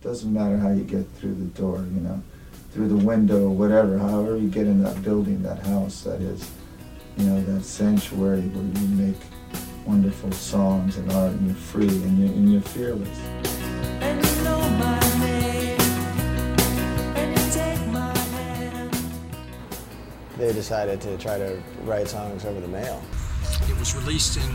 [0.00, 2.22] It doesn't matter how you get through the door, you know,
[2.72, 6.50] through the window or whatever, however you get in that building, that house, that is,
[7.18, 9.16] you know, that sanctuary where you make
[9.84, 13.20] wonderful songs and art and you're free and you're, and you're fearless.
[14.00, 14.60] And you know
[15.18, 15.78] name,
[17.36, 18.96] you take my hand.
[20.38, 23.02] They decided to try to write songs over the mail.
[23.68, 24.50] It was released in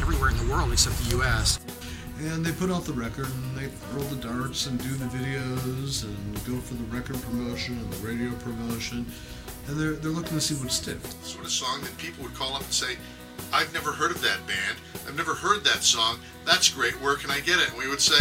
[0.00, 1.60] everywhere in the world except the U.S.
[2.20, 6.04] And they put out the record and they roll the darts and do the videos
[6.04, 9.06] and go for the record promotion and the radio promotion.
[9.68, 11.14] And they're, they're looking to see what sticks.
[11.22, 12.96] sort of song that people would call up and say,
[13.52, 14.78] I've never heard of that band.
[15.06, 16.18] I've never heard that song.
[16.44, 17.00] That's great.
[17.00, 17.68] Where can I get it?
[17.70, 18.16] And we would say,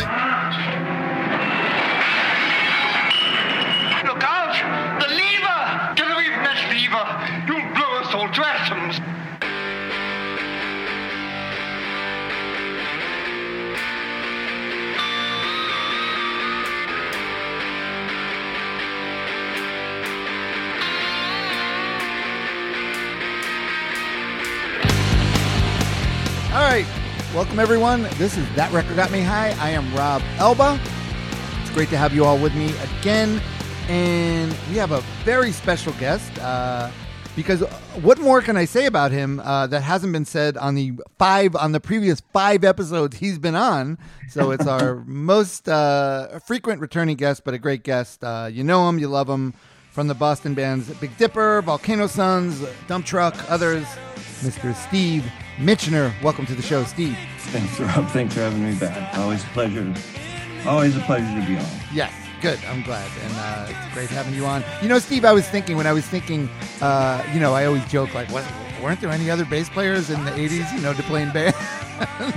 [27.38, 28.02] welcome everyone.
[28.16, 29.55] This is That Record Got Me High.
[29.60, 30.80] I am Rob Elba.
[31.62, 33.40] It's great to have you all with me again.
[33.88, 36.90] And we have a very special guest uh,
[37.35, 37.62] because
[38.02, 41.55] what more can I say about him uh, that hasn't been said on the five
[41.55, 43.99] on the previous five episodes he's been on?
[44.29, 48.24] So it's our most uh, frequent returning guest, but a great guest.
[48.24, 49.54] Uh, you know him, you love him
[49.91, 53.85] from the Boston bands Big Dipper, Volcano Suns, Dump Truck, others.
[54.41, 54.76] Mr.
[54.88, 55.24] Steve
[55.58, 57.18] Michener, welcome to the show, Steve.
[57.40, 58.08] Thanks, Rob.
[58.10, 59.18] Thanks for having me back.
[59.18, 59.91] Always a pleasure.
[60.68, 61.66] Always a pleasure to be on.
[61.91, 62.13] Yes,
[62.44, 62.60] good.
[62.66, 64.63] I'm glad, and uh, it's great having you on.
[64.84, 66.47] You know, Steve, I was thinking when I was thinking,
[66.80, 68.30] uh, you know, I always joke like,
[68.84, 71.58] weren't there any other bass players in the '80s, you know, to play in bands?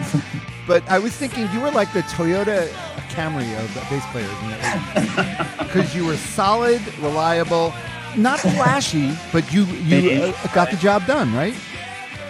[0.66, 2.68] but I was thinking you were like the Toyota
[3.10, 7.74] Camry of bass players in the '80s because you were solid, reliable,
[8.16, 11.54] not flashy, but you you got the job done, right?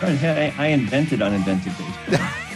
[0.03, 2.21] I, I invented uninvented bass.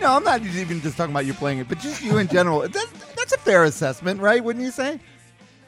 [0.00, 2.60] No, I'm not even just talking about you playing it, but just you in general.
[2.60, 4.42] That's, that's a fair assessment, right?
[4.44, 5.00] Wouldn't you say?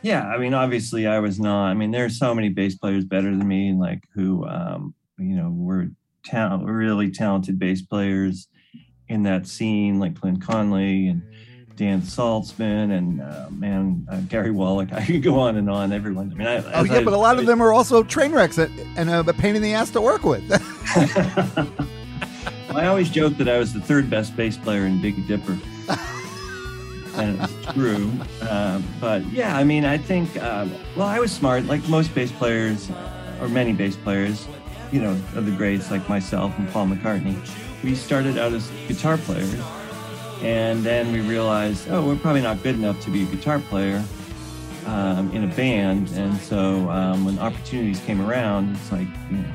[0.03, 1.69] yeah, I mean, obviously, I was not.
[1.69, 5.51] I mean, there's so many bass players better than me, like who, um, you know,
[5.51, 5.89] were
[6.25, 8.49] talent, really talented bass players
[9.09, 11.23] in that scene, like Clint Conley and
[11.77, 14.93] Dan Saltzman and uh, man, uh, Gary Waleik.
[14.95, 15.93] I could go on and on.
[15.93, 16.33] Everyone.
[16.33, 18.57] I mean, I, Oh yeah, I- but a lot of them are also train wrecks
[18.59, 20.43] and and a pain in the ass to work with.
[22.75, 25.57] I always joke that I was the third best bass player in Big Dipper.
[27.17, 28.11] and it's true.
[28.51, 32.31] Um, but yeah, I mean, I think, um, well, I was smart, like most bass
[32.33, 34.47] players, uh, or many bass players,
[34.93, 37.37] you know, of the greats like myself and Paul McCartney.
[37.83, 39.55] We started out as guitar players,
[40.43, 44.03] and then we realized, oh, we're probably not good enough to be a guitar player
[44.87, 46.11] um, in a band.
[46.13, 49.51] And so um, when opportunities came around, it's like, you know,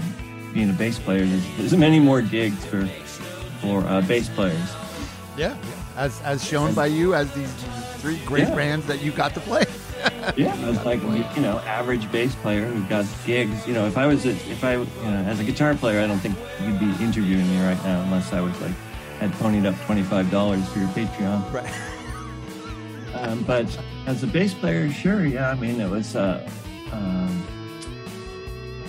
[0.53, 2.85] being a bass player, there's, there's many more gigs for
[3.61, 4.59] for uh, bass players.
[5.37, 5.55] yeah,
[5.95, 7.53] as as shown by you as these
[8.01, 8.55] three great Yeah.
[8.55, 9.65] bands that you got to play.
[10.35, 10.99] Yeah, I was like
[11.35, 13.67] you know average bass player who got gigs.
[13.67, 16.07] You know, if I was a, if I you know as a guitar player, I
[16.07, 18.71] don't think you'd be interviewing me right now unless I was like
[19.21, 21.53] had ponied up twenty five dollars for your Patreon.
[21.53, 21.73] Right.
[23.13, 23.67] Um, but
[24.07, 25.49] as a bass player, sure, yeah.
[25.49, 26.15] I mean, it was.
[26.15, 26.49] Uh,
[26.93, 27.45] um,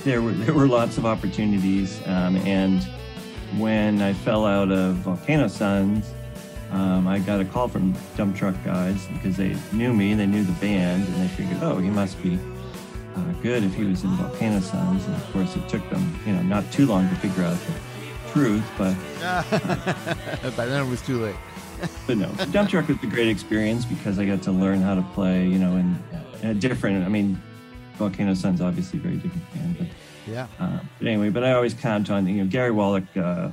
[0.04, 2.82] there were there were lots of opportunities, um, and
[3.58, 6.08] when I fell out of Volcano Suns,
[6.70, 10.44] um, I got a call from Dump Truck guys because they knew me, they knew
[10.44, 12.38] the band, and they figured, oh, he must be
[13.16, 15.04] uh, good if he was in Volcano Suns.
[15.04, 17.72] And of course, it took them, you know, not too long to figure out the
[18.32, 18.94] truth, but
[20.56, 21.36] By then it was too late.
[22.06, 25.02] but no, Dump Truck was a great experience because I got to learn how to
[25.14, 26.02] play, you know, in,
[26.42, 27.04] in a different.
[27.04, 27.40] I mean,
[27.96, 29.86] Volcano Sun's obviously a very different band, but,
[30.32, 30.46] Yeah.
[30.60, 31.28] uh, but anyway.
[31.30, 33.50] But I always count on you know Gary Waleik uh,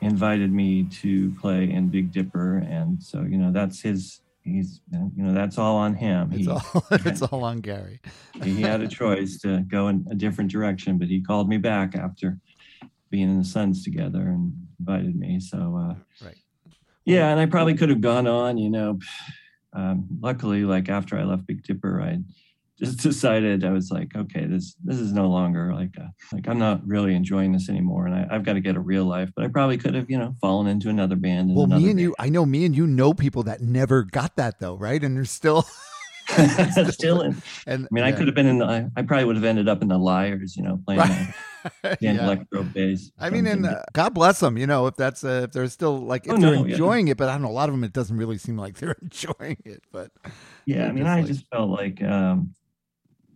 [0.00, 4.20] invited me to play in Big Dipper, and so you know that's his.
[4.42, 6.30] He's you know that's all on him.
[6.32, 8.00] It's He, all it's all on Gary.
[8.42, 11.94] he had a choice to go in a different direction, but he called me back
[11.94, 12.38] after
[13.10, 15.40] being in the Suns together and invited me.
[15.40, 16.36] So uh, Right.
[17.04, 18.98] yeah, and I probably could have gone on, you know.
[19.72, 22.18] Um, luckily, like after I left Big Dipper, I
[22.80, 26.58] just decided I was like, okay, this this is no longer like a, like I'm
[26.58, 29.30] not really enjoying this anymore, and I, I've got to get a real life.
[29.36, 31.54] But I probably could have, you know, fallen into another band.
[31.54, 34.34] Well, another me and you, I know me and you know people that never got
[34.34, 35.00] that though, right?
[35.04, 35.64] And they're still
[36.90, 37.40] still in.
[37.68, 38.64] and I mean, I could have been in the.
[38.66, 40.98] I, I probably would have ended up in the Liars, you know, playing.
[41.00, 41.34] Right.
[42.00, 42.24] Yeah.
[42.24, 42.66] electro.
[43.18, 44.56] I mean, and uh, God bless them.
[44.56, 46.72] You know, if that's uh, if they're still like if Oh, they're no, yeah.
[46.72, 47.50] enjoying it, but I don't know.
[47.50, 49.82] A lot of them, it doesn't really seem like they're enjoying it.
[49.92, 50.10] But
[50.66, 52.54] yeah, I mean, just I like- just felt like um,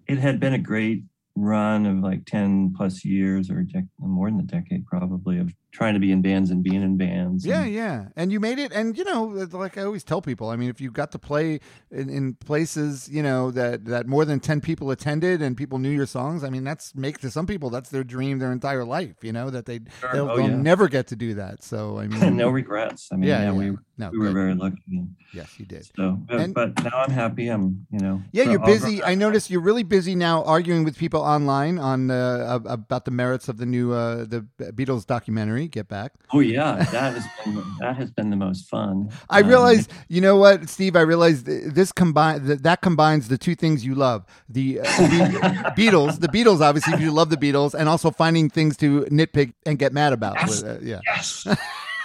[0.06, 1.04] it had been a great
[1.36, 5.92] run of like 10 plus years or dec- more than a decade probably of trying
[5.94, 7.44] to be in bands and being in bands.
[7.44, 8.72] yeah, and- yeah, and you made it.
[8.72, 11.60] And you know, like I always tell people, I mean, if you got to play
[11.90, 15.90] in, in places, you know, that that more than ten people attended and people knew
[15.90, 19.16] your songs, I mean, that's make to some people that's their dream their entire life.
[19.22, 20.12] You know, that they Sure.
[20.12, 20.56] they'll, Oh, they'll yeah.
[20.56, 21.62] never get to do that.
[21.62, 23.08] So I mean, no regrets.
[23.12, 23.70] I mean, Yeah, yeah, yeah.
[23.72, 25.02] we, No, we were very lucky.
[25.34, 25.84] yes, you did.
[25.96, 27.48] So, but, And- but now I'm happy.
[27.48, 28.22] I'm, you know.
[28.32, 29.02] Yeah, you're busy.
[29.02, 33.48] I noticed you're really busy now arguing with people online on uh, about the merits
[33.48, 34.46] of the new uh, the
[34.78, 35.63] Beatles documentary.
[35.68, 36.12] Get back.
[36.32, 39.10] Oh yeah, that has been that has been the most fun.
[39.30, 40.96] I Um, realized, you know what, Steve?
[40.96, 45.72] I realize this combine that, that combines the two things you love: the, uh, the
[45.76, 46.60] Beatles, the Beatles.
[46.60, 50.36] Obviously, you love the Beatles, and also finding things to nitpick and get mad about.
[50.36, 50.62] Yes.
[50.62, 51.00] With, uh, yeah.
[51.06, 51.46] Yes.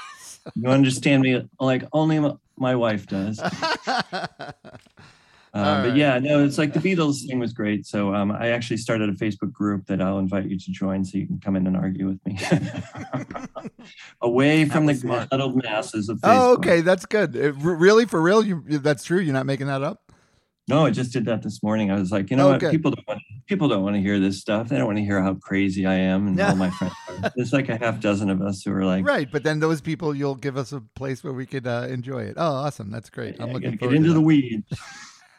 [0.56, 2.20] you understand me like only
[2.58, 3.40] my wife does.
[5.54, 7.86] Uh, but yeah, no, it's like the Beatles thing was great.
[7.88, 11.18] So um, I actually started a Facebook group that I'll invite you to join, so
[11.18, 12.38] you can come in and argue with me,
[14.22, 15.28] away from the was smart.
[15.32, 16.22] huddled masses of Facebook.
[16.40, 17.36] Oh, okay, that's good.
[17.36, 19.20] R- really, for real, you you- that's true.
[19.20, 20.04] You're not making that up.
[20.68, 21.90] No, I just did that this morning.
[21.90, 22.68] I was like, you know Okay.
[22.68, 22.72] what?
[22.72, 24.70] People don't want people don't want to hear this stuff.
[24.70, 26.50] They don't want to hear how crazy I am and Yeah.
[26.50, 26.94] all my friends.
[27.24, 27.32] Are.
[27.36, 30.14] There's like a half dozen of us who are like, Right, but then those people,
[30.14, 32.36] you'll give us a place where we could uh, enjoy it.
[32.38, 32.92] Oh, awesome!
[32.92, 33.38] That's great.
[33.42, 34.26] I'm looking gotta forward get into to the that.
[34.26, 34.80] weeds.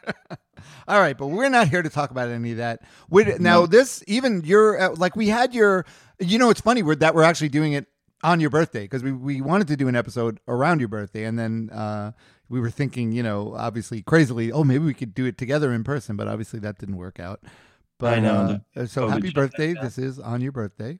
[0.87, 2.81] All right, but we're not here to talk about any of that.
[3.09, 3.65] We, now, No.
[3.65, 5.85] this even your uh, like we had your,
[6.19, 7.87] you know, it's funny we're, that we're actually doing it
[8.23, 11.37] on your birthday because we we wanted to do an episode around your birthday, and
[11.39, 12.11] then uh,
[12.49, 15.83] we were thinking, you know, obviously crazily, oh, maybe we could do it together in
[15.83, 17.41] person, but obviously that didn't work out.
[17.97, 19.73] But I know, uh, so COVID happy birthday!
[19.73, 20.99] This is on your birthday.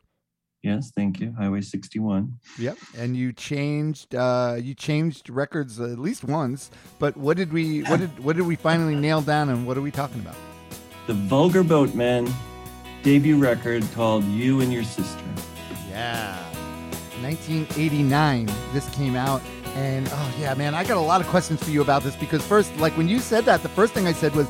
[0.63, 1.33] Yes, thank you.
[1.37, 2.37] Highway 61.
[2.59, 6.69] Yep, and you changed uh, you changed records at least once.
[6.99, 9.81] But what did we what did what did we finally nail down, and what are
[9.81, 10.35] we talking about?
[11.07, 12.31] The Vulgar Boatmen
[13.01, 15.23] debut record called You and Your Sister.
[15.89, 16.37] Yeah.
[17.21, 19.41] 1989, this came out.
[19.75, 22.45] And oh, yeah, man, I got a lot of questions for you about this because,
[22.45, 24.47] first, like when you said that, the first thing I said was,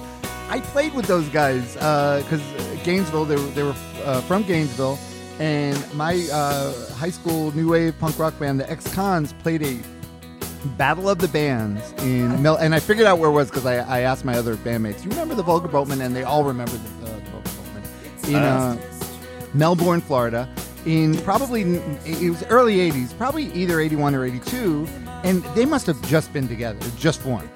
[0.49, 2.41] I played with those guys because
[2.83, 4.97] Gainesville, they were, they were uh, from Gainesville.
[5.41, 9.79] And my uh, high school new wave punk rock band, the Ex Cons, played a
[10.77, 12.57] Battle of the Bands in Mel.
[12.57, 15.09] And I figured out where it was because I, I asked my other bandmates, you
[15.09, 15.99] remember the Vulgar Boatmen?
[16.01, 18.29] And they all remember the, uh, the Vulgar Boatmen.
[18.29, 18.77] In, uh,
[19.55, 20.47] Melbourne, Florida,
[20.85, 21.63] in probably
[22.05, 24.87] it was early '80s, probably either '81 or '82,
[25.23, 27.49] and they must have just been together, just formed.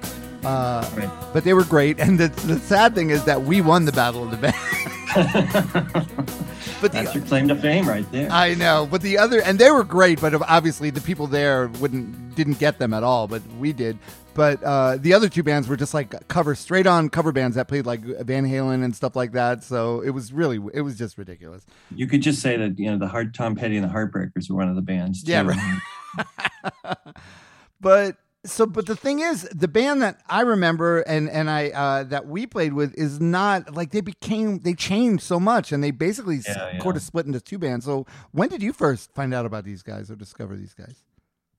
[0.44, 1.10] Uh, Right.
[1.32, 4.24] But they were great, and the, the sad thing is that we won the battle
[4.24, 6.32] of the band.
[6.80, 8.30] but That's your claim to fame right there.
[8.30, 12.34] I know, but the other, and they were great, but obviously the people there wouldn't
[12.34, 13.98] didn't get them at all, but we did.
[14.34, 17.68] But uh, the other two bands were just like cover straight on cover bands that
[17.68, 19.64] played like Van Halen and stuff like that.
[19.64, 21.64] So it was really, it was just ridiculous.
[21.94, 24.56] you could just say that, you know, the Heart Tom Petty and the Heartbreakers were
[24.56, 25.24] one of the bands.
[25.26, 26.96] Yeah, right.
[27.80, 32.02] but so but the thing is the band that i remember and and i uh
[32.04, 35.90] that we played with is not like they became they changed so much and they
[35.90, 36.82] basically Yeah, yeah.
[36.82, 39.82] sort of split into two bands so when did you first find out about these
[39.82, 41.02] guys or discover these guys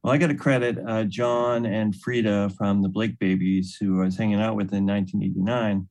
[0.03, 4.05] Well, I got to credit uh, John and Freda from the Blake Babies, who I
[4.05, 5.87] was hanging out with in 1989.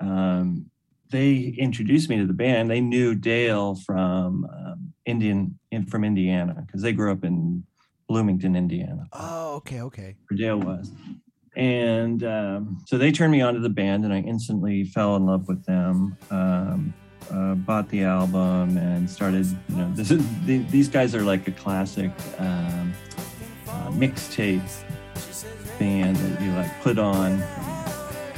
[0.00, 0.66] Um,
[1.10, 2.70] they introduced me to the band.
[2.70, 7.62] They knew Dale from um, Indian, in, from Indiana, because they grew up in
[8.08, 10.90] Bloomington, Indiana, oh okay okay where Dale was.
[11.56, 15.24] And um, so they turned me on to the band, and I instantly fell in
[15.24, 16.16] love with them.
[16.30, 16.92] Um,
[17.30, 19.46] uh, bought the album and started.
[19.70, 22.92] You know, this is the, these guys are like a classic um,
[23.68, 24.62] uh, mixtape
[25.78, 27.38] band that you like put on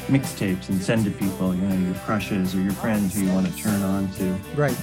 [0.06, 1.54] mixtapes and send to people.
[1.54, 4.76] You know, your crushes or your friends who you want to turn on to right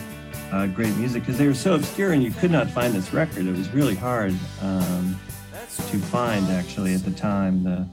[0.56, 3.46] uh, great music because they were so obscure and you could not find this record.
[3.46, 5.20] It was really hard um,
[5.90, 7.88] to find actually at the time the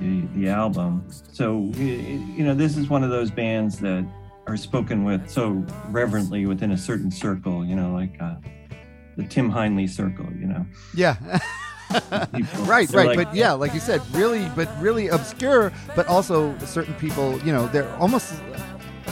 [0.00, 1.04] the, the album.
[1.32, 4.04] So you know, this is one of those bands that
[4.48, 7.64] are spoken with so reverently within a certain circle.
[7.64, 8.34] You know, like uh,
[9.16, 10.26] the Tim Heinley circle.
[10.36, 11.16] You know, yeah
[12.10, 16.56] right they're right like- but yeah like you said really but really obscure but also
[16.60, 18.32] certain people you know they're almost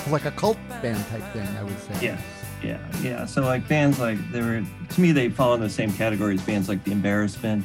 [0.08, 2.18] like a cult band type thing i would say Yeah,
[2.62, 3.26] yeah, yeah.
[3.26, 6.42] So like bands like they were to me they fall in the same category as
[6.42, 7.64] bands like the Embarrassment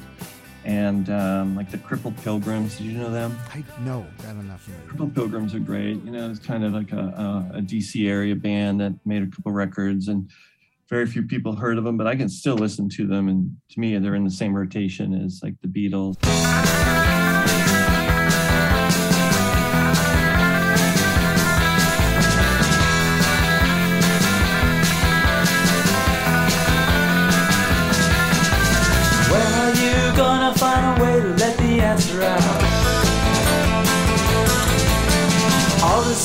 [0.63, 2.77] and um, like the Crippled Pilgrims.
[2.77, 3.37] Did you know them?
[3.53, 6.03] i know that enough Crippled Pilgrims are great.
[6.03, 9.27] You know, it's kind of like a, a, a DC area band that made a
[9.27, 10.29] couple records and
[10.89, 13.27] very few people heard of them, but I can still listen to them.
[13.27, 16.15] And to me, they're in the same rotation as like the Beatles.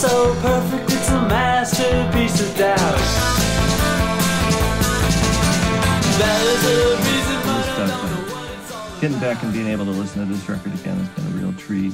[0.01, 2.79] So perfect, it's a masterpiece of doubt.
[6.19, 7.21] That is a reason.
[9.03, 11.53] Getting back and being able to listen to this record again has been a real
[11.59, 11.93] treat.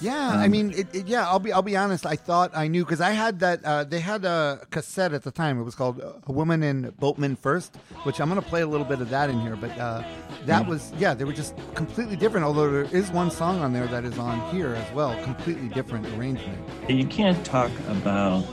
[0.00, 1.26] Yeah, I Um, mean, it, it, yeah.
[1.26, 2.04] I'll be I'll be honest.
[2.04, 3.64] I thought I knew because I had that.
[3.64, 5.58] Uh, they had a cassette at the time.
[5.58, 8.84] It was called "A Woman in Boatman First, which I'm going to play a little
[8.86, 9.56] bit of that in here.
[9.56, 10.02] But uh,
[10.44, 10.68] that Mm.
[10.68, 12.44] was yeah, they were just completely different.
[12.44, 16.06] Although there is one song on there that is on here as well, completely different
[16.08, 16.58] arrangement.
[16.88, 18.44] You can't talk about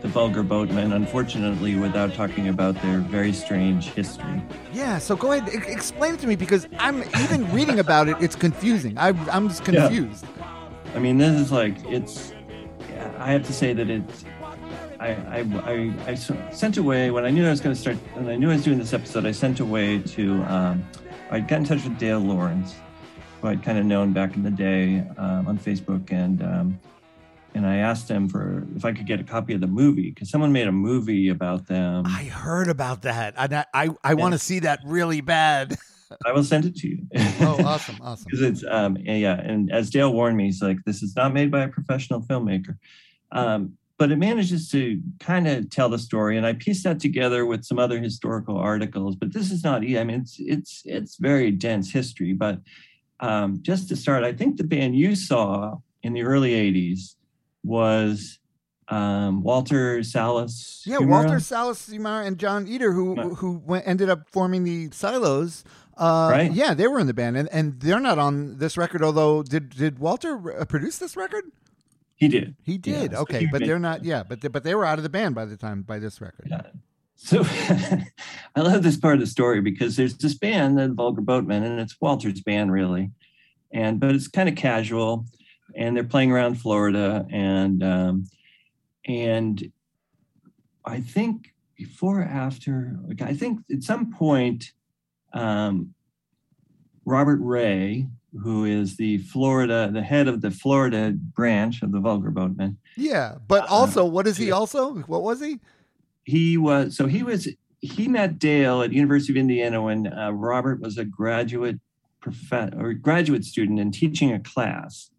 [0.00, 4.40] the Vulgar Boatmen, unfortunately, without talking about their very strange history.
[4.72, 8.16] Yeah, so go ahead, explain it to me because I'm even reading about it.
[8.20, 8.96] It's confusing.
[8.96, 9.88] I, I'm just Yeah.
[10.94, 12.32] I mean, this is like it's.
[13.18, 14.24] I have to say that it's.
[15.00, 16.14] I
[16.50, 17.96] sent away when I knew I was going to start.
[18.16, 20.42] and I knew I was doing this episode, I sent away to.
[20.44, 20.84] Um,
[21.30, 22.74] I got in touch with Dale Lawrence,
[23.40, 26.80] who I'd kind of known back in the day um, on Facebook, and um,
[27.54, 30.30] and I asked him for if I could get a copy of the movie because
[30.30, 32.04] someone made a movie about them.
[32.06, 33.34] I heard about that.
[33.36, 35.76] and I I, I want to see that really bad.
[36.24, 37.06] I will send it to you.
[37.40, 38.26] oh, awesome, awesome.
[38.26, 41.50] because it's um yeah and as dale warned me he's like this is not made
[41.50, 42.76] by a professional filmmaker
[43.32, 47.46] um but it manages to kind of tell the story and i pieced that together
[47.46, 51.50] with some other historical articles but this is not I mean it's it's it's very
[51.50, 52.60] dense history but
[53.20, 57.16] um just to start i think the band you saw in the early 80s
[57.64, 58.38] was
[58.90, 60.98] um walter salas Yeah?
[60.98, 65.62] Walter Salas-Humara and John Eater, who who went, ended up forming the Silos.
[65.96, 66.52] Uh, Right.
[66.52, 69.02] Yeah, they were in the band, and, and they're not on this record.
[69.02, 71.44] Although, did did Walter uh, produce this record?
[72.14, 73.12] he did He did.
[73.12, 74.04] Yeah, so okay, he but made- they're not.
[74.04, 76.20] Yeah, but they, but they were out of the band by the time by this
[76.20, 76.48] record.
[76.50, 76.62] Yeah.
[77.16, 77.42] So
[78.54, 81.80] I love this part of the story because there's this band, the Vulgar Boatmen, and
[81.80, 83.10] it's Walter's band really,
[83.72, 85.26] and but it's kind of casual,
[85.76, 88.24] and they're playing around Florida, and um,
[89.08, 89.72] and
[90.84, 94.72] I think before or after, like I think at some point,
[95.32, 95.94] um,
[97.04, 98.06] Robert Ray,
[98.42, 103.36] who is the Florida, the head of the Florida branch of the Vulgar Boatmen, Yeah,
[103.48, 104.50] but Uh, also, what is he?
[104.52, 105.58] Also, what was he?
[106.24, 107.48] he was so he was
[107.80, 111.78] he met Dale at University of Indiana when uh, Robert was a graduate
[112.20, 115.10] prof- or graduate student and teaching a class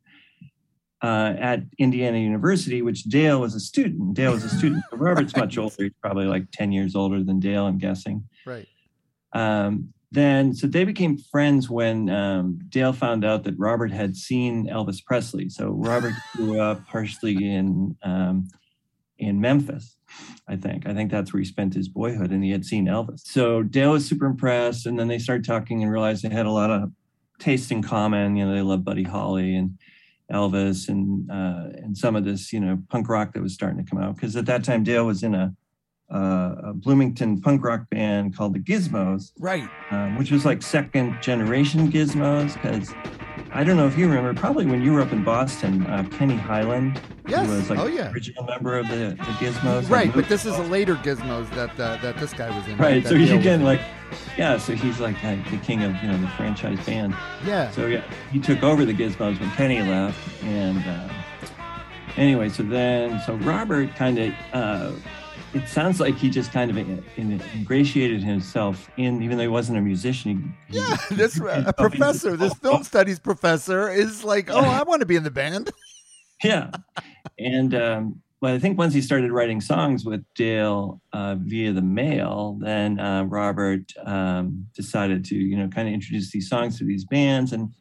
[1.02, 4.14] uh, at Indiana University, which Dale was a student.
[4.14, 4.84] Dale was a student.
[4.92, 5.76] Robert's much older.
[5.78, 8.28] He's probably like ten years older than Dale, I'm guessing.
[8.46, 8.68] Right.
[9.34, 14.68] Um, then, so they became friends when um, Dale found out that Robert had seen
[14.68, 15.50] Elvis Presley.
[15.50, 18.48] So Robert grew up partially in um,
[19.20, 19.98] in Memphis,
[20.48, 20.88] I think.
[20.88, 23.22] I think that's where he spent his boyhood, and he had seen Elvis.
[23.26, 26.52] So Dale was super impressed, and then they started talking and realized they had a
[26.52, 26.92] lot of
[27.38, 28.36] taste in common.
[28.36, 29.78] You know, they loved Buddy Holly and
[30.32, 33.90] Elvis and uh, and some of this, you know, punk rock that was starting to
[33.90, 34.16] come out.
[34.16, 35.54] Because at that time, Dale was in a,
[36.14, 39.68] uh, a Bloomington punk rock band called the Gizmos, Right.
[39.92, 42.54] um, which was like second generation Gizmos.
[42.54, 42.94] Because
[43.52, 46.36] I don't know if you remember, probably when you were up in Boston, uh, Kenny
[46.36, 47.48] Highland, Yes.
[47.48, 48.12] was like oh the yeah.
[48.12, 49.90] original member of the, the Gizmos.
[49.90, 52.78] Right, but this is a later Gizmos that uh, that this guy was in.
[52.78, 53.06] Right.
[53.06, 53.82] So he's again like,
[54.38, 54.58] yeah.
[54.58, 57.16] So he's like uh, the king of you know the franchise band.
[57.46, 57.70] yeah.
[57.72, 61.10] So yeah, he took over the Gizmos when Kenny left, and uh,
[62.18, 64.18] anyway, so then so Robert kind
[64.54, 65.04] of.
[65.54, 69.44] Uh, it sounds like he just kind of in, in, ingratiated himself in, even though
[69.44, 70.56] he wasn't a musician.
[70.70, 75.02] He, Yeah, this he- a professor, this film studies professor, is like, oh, I want
[75.02, 75.72] to be in the band.
[76.44, 76.72] yeah
[77.38, 81.82] and um but i think once he started writing songs with dale uh, via the
[81.82, 86.86] mail then uh, robert um, decided to you know kind of introduce these songs to
[86.86, 87.74] these bands and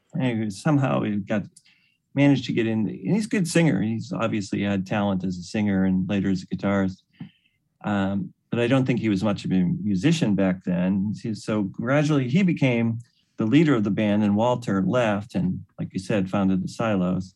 [0.53, 1.45] somehow he got
[2.15, 5.43] managed to get in and he's a good singer he's obviously had talent as a
[5.43, 7.03] singer and later as a guitarist
[7.85, 12.29] um, but i don't think he was much of a musician back then so gradually
[12.29, 12.99] he became
[13.37, 17.35] the leader of the band and walter left and like you said founded the silos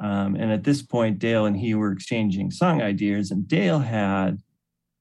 [0.00, 4.38] um, and at this point, Dale and he were exchanging song ideas, and Dale had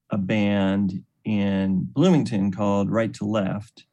[0.09, 3.85] a band in Bloomington called Right to Left.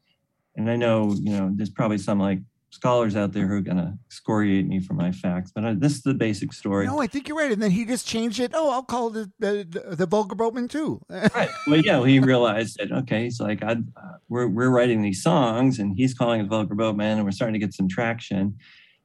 [0.55, 3.77] And I know, you know, there's probably some like scholars out there who are going
[3.77, 6.85] to excoriate me for my facts, but uh, this is the basic story.
[6.85, 7.51] No, I think you're right.
[7.51, 8.51] And then he just changed it.
[8.53, 11.01] Oh, I'll call it the the, the Volga Boatman too.
[11.09, 11.49] right.
[11.65, 12.91] Well, yeah, he realized that.
[12.91, 16.75] Okay, he's like, I, uh, we're we're writing these songs, and he's calling it Vulgar
[16.75, 18.57] Boatman, and we're starting to get some traction.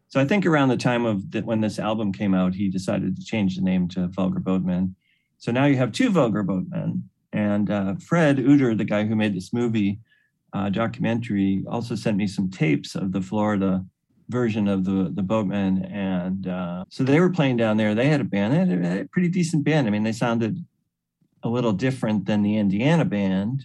[0.09, 3.17] So I think around the time of that when this album came out, he decided
[3.17, 4.95] to change the name to Vulgar Boatman.
[5.39, 9.35] So now you have two Vulgar Boatmen, and uh, Fred Uter, the guy who made
[9.35, 10.01] this movie
[10.53, 13.85] uh, documentary, also sent me some tapes of the Florida
[14.29, 17.95] version of the the Boatmen, and uh, so they were playing down there.
[17.95, 19.87] They had a band, they had a, they had a pretty decent band.
[19.87, 20.65] I mean, they sounded
[21.43, 23.65] a little different than the Indiana band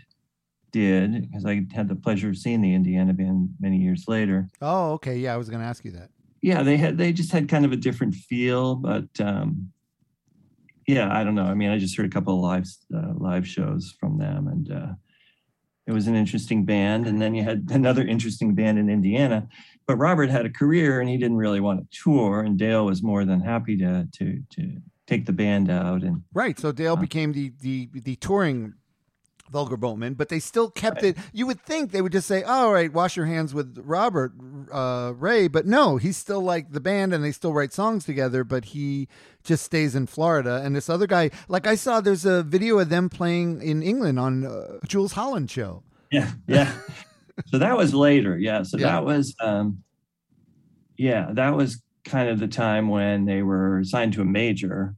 [0.72, 4.50] did because I had the pleasure of seeing the Indiana band many years later.
[4.62, 5.18] Oh, okay.
[5.18, 6.10] Yeah, I was going to ask you that.
[6.42, 9.72] Yeah, they had they just had kind of a different feel, but um,
[10.88, 11.46] yeah, I don't know.
[11.46, 14.72] I mean, I just heard a couple of live uh, live shows from them, and
[14.72, 14.94] uh,
[15.88, 17.08] it was an interesting band.
[17.08, 19.48] And then you had another interesting band in Indiana,
[19.88, 23.02] but Robert had a career and he didn't really want to tour, and Dale was
[23.02, 26.60] more than happy to to to take the band out and Right.
[26.60, 28.74] So Dale became the the the touring
[29.52, 31.18] Vulgar Boatman, but they still kept it.
[31.34, 34.34] You would think they would just say, "All right, wash your hands with Robert
[34.72, 38.44] uh, Ray," but no, he's still like the band, and they still write songs together.
[38.44, 39.08] But he
[39.44, 40.62] just stays in Florida.
[40.64, 44.20] And this other guy, like I saw, there's a video of them playing in England
[44.20, 45.84] on uh, Jools Holland show.
[46.12, 46.72] Yeah, yeah.
[47.48, 48.38] so that was later.
[48.38, 48.64] Yeah.
[48.64, 48.88] So Yeah.
[48.88, 49.84] that was, um,
[50.98, 54.96] yeah, that was kind of the time when they were signed to a major.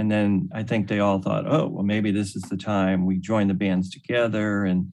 [0.00, 3.18] And then I think they all thought, oh, well, maybe this is the time we
[3.18, 4.90] join the bands together and,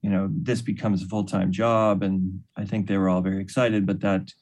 [0.00, 2.04] you know, this becomes a full time job.
[2.04, 4.32] And I think they were all very excited, but that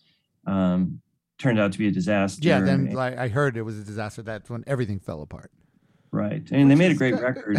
[0.46, 1.00] um,
[1.38, 2.46] turned out to be a disaster.
[2.46, 2.60] Yeah.
[2.60, 4.20] Then And- like, I heard it was a disaster.
[4.20, 5.50] That's when everything fell apart.
[6.10, 6.46] Right.
[6.50, 7.56] And they made a great record.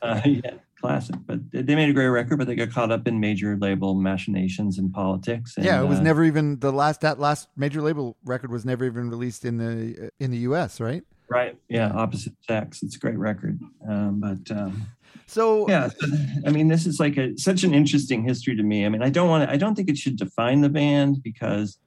[0.00, 1.16] uh, yeah, classic.
[1.26, 3.94] But they they made a great record, but they got caught up in major label
[3.94, 5.58] machinations and politics.
[5.58, 8.64] And, yeah, it was uh, never even the last that last major label record was
[8.64, 10.80] never even released in the in the U.S.
[10.80, 11.04] Right.
[11.32, 11.56] Right.
[11.68, 12.82] Yeah, opposite sex.
[12.82, 13.60] It's a great record.
[13.88, 14.86] Um, but um,
[15.26, 16.06] So yeah, so,
[16.46, 18.84] I mean, this is like a such an interesting history to me.
[18.84, 19.50] I mean, I don't want to.
[19.50, 21.78] I don't think it should define the band because.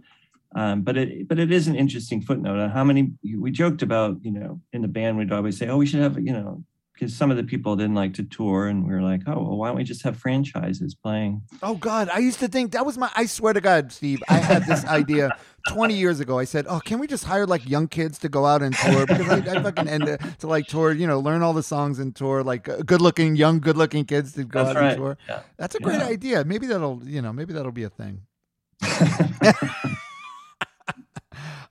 [0.55, 4.23] Um, but it but it is an interesting footnote on how many we joked about
[4.23, 6.63] you know in the band we'd always say oh we should have you know
[6.95, 9.57] because some of the people didn't like to tour and we were like oh well
[9.57, 12.97] why don't we just have franchises playing Oh God, I used to think that was
[12.97, 13.09] my.
[13.15, 15.35] I swear to God, Steve, I had this idea
[15.69, 16.37] 20 years ago.
[16.39, 19.05] I said, "Oh, can we just hire like young kids to go out and tour?"
[19.07, 21.97] Because I, I fucking end it to like tour, you know, learn all the songs
[21.99, 24.87] and tour, like uh, good-looking, young, good-looking kids to go That's out right.
[24.91, 25.17] and tour.
[25.27, 25.41] Yeah.
[25.57, 26.07] That's a great Yeah.
[26.07, 26.45] idea.
[26.45, 28.21] Maybe that'll, you know, maybe that'll be a thing.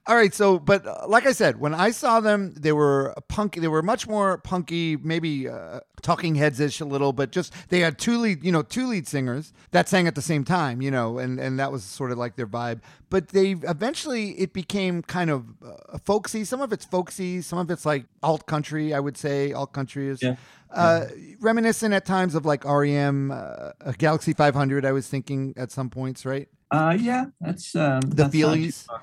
[0.07, 3.61] All right, so but uh, like I said, when I saw them, they were punky.
[3.61, 7.81] They were much more punky, maybe uh, Talking Heads ish a little, but just they
[7.81, 10.91] had two lead, you know, two lead singers that sang at the same time, you
[10.91, 12.83] know, and and that was sort of like their vibe.
[13.09, 16.45] But they eventually it became kind of uh, folksy.
[16.45, 18.93] Some of it's folksy, some of it's like alt country.
[18.93, 20.23] I would say alt country is.
[20.23, 20.37] Yeah.
[20.71, 21.07] Uh,
[21.41, 24.85] reminiscent at times of like REM, uh, Galaxie 500.
[24.85, 26.49] I was thinking at some points, right?
[26.71, 28.85] Uh, yeah, that's um, The that's not Feelies.
[28.87, 29.03] far.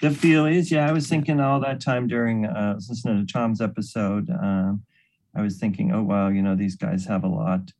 [0.00, 0.88] The Feelies, yeah.
[0.88, 4.30] I was thinking all that time during uh, I was listening to Tom's episode.
[4.30, 4.82] Um,
[5.34, 7.72] I was thinking, oh wow, you know these guys have a lot.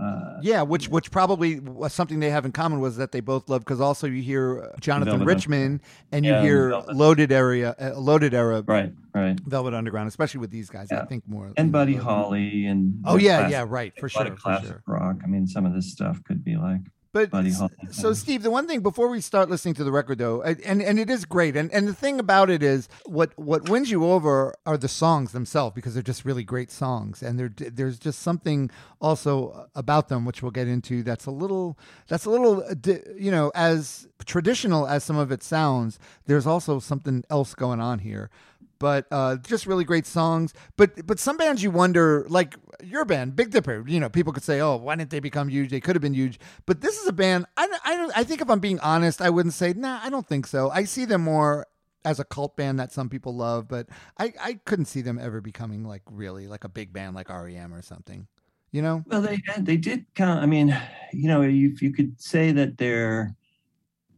[0.00, 3.48] Uh, Yeah, which which probably was something they have in common was that they both
[3.48, 5.80] love because also you hear uh, Jonathan Velvet Richman
[6.12, 6.94] and you Yeah, hear Velvet.
[6.96, 9.40] Loaded Area, uh, Loaded Era, right, right.
[9.40, 10.92] Velvet Underground, especially with these guys.
[10.92, 14.10] I think more And Buddy Holly and Oh yeah, classic- yeah, right, for a lot
[14.10, 14.82] sure, of for classic sure.
[14.86, 15.16] rock.
[15.24, 16.82] I mean, some of this stuff could be like
[17.12, 17.70] But Buddy s- Holly.
[17.90, 20.98] so Steve, the one thing before we start listening to the record though, and and
[20.98, 24.54] it is great, and and the thing about it is what what wins you over
[24.66, 28.70] are the songs themselves because they're just really great songs, and there there's just something
[29.00, 32.74] also about them which we'll get into that's a little that's a little uh,
[33.16, 35.98] you know as traditional as some of it sounds.
[36.26, 38.28] There's also something else going on here.
[38.78, 40.54] But uh, just really great songs.
[40.76, 43.84] But but some bands you wonder, like your band, Big Dipper.
[43.86, 45.70] You know, people could say, "Oh, why didn't they become huge?
[45.70, 47.46] They could have been huge." But this is a band.
[47.56, 50.46] I I I think if I'm being honest, I wouldn't say, "Nah, I don't think
[50.46, 51.66] so." I see them more
[52.04, 53.88] as a cult band that some people love, but
[54.18, 57.74] I I couldn't see them ever becoming like really like a big band like REM
[57.74, 58.26] or something.
[58.70, 59.02] You know?
[59.06, 60.42] Well, they they did count.
[60.42, 60.76] I mean,
[61.12, 63.34] you know, you you could say that their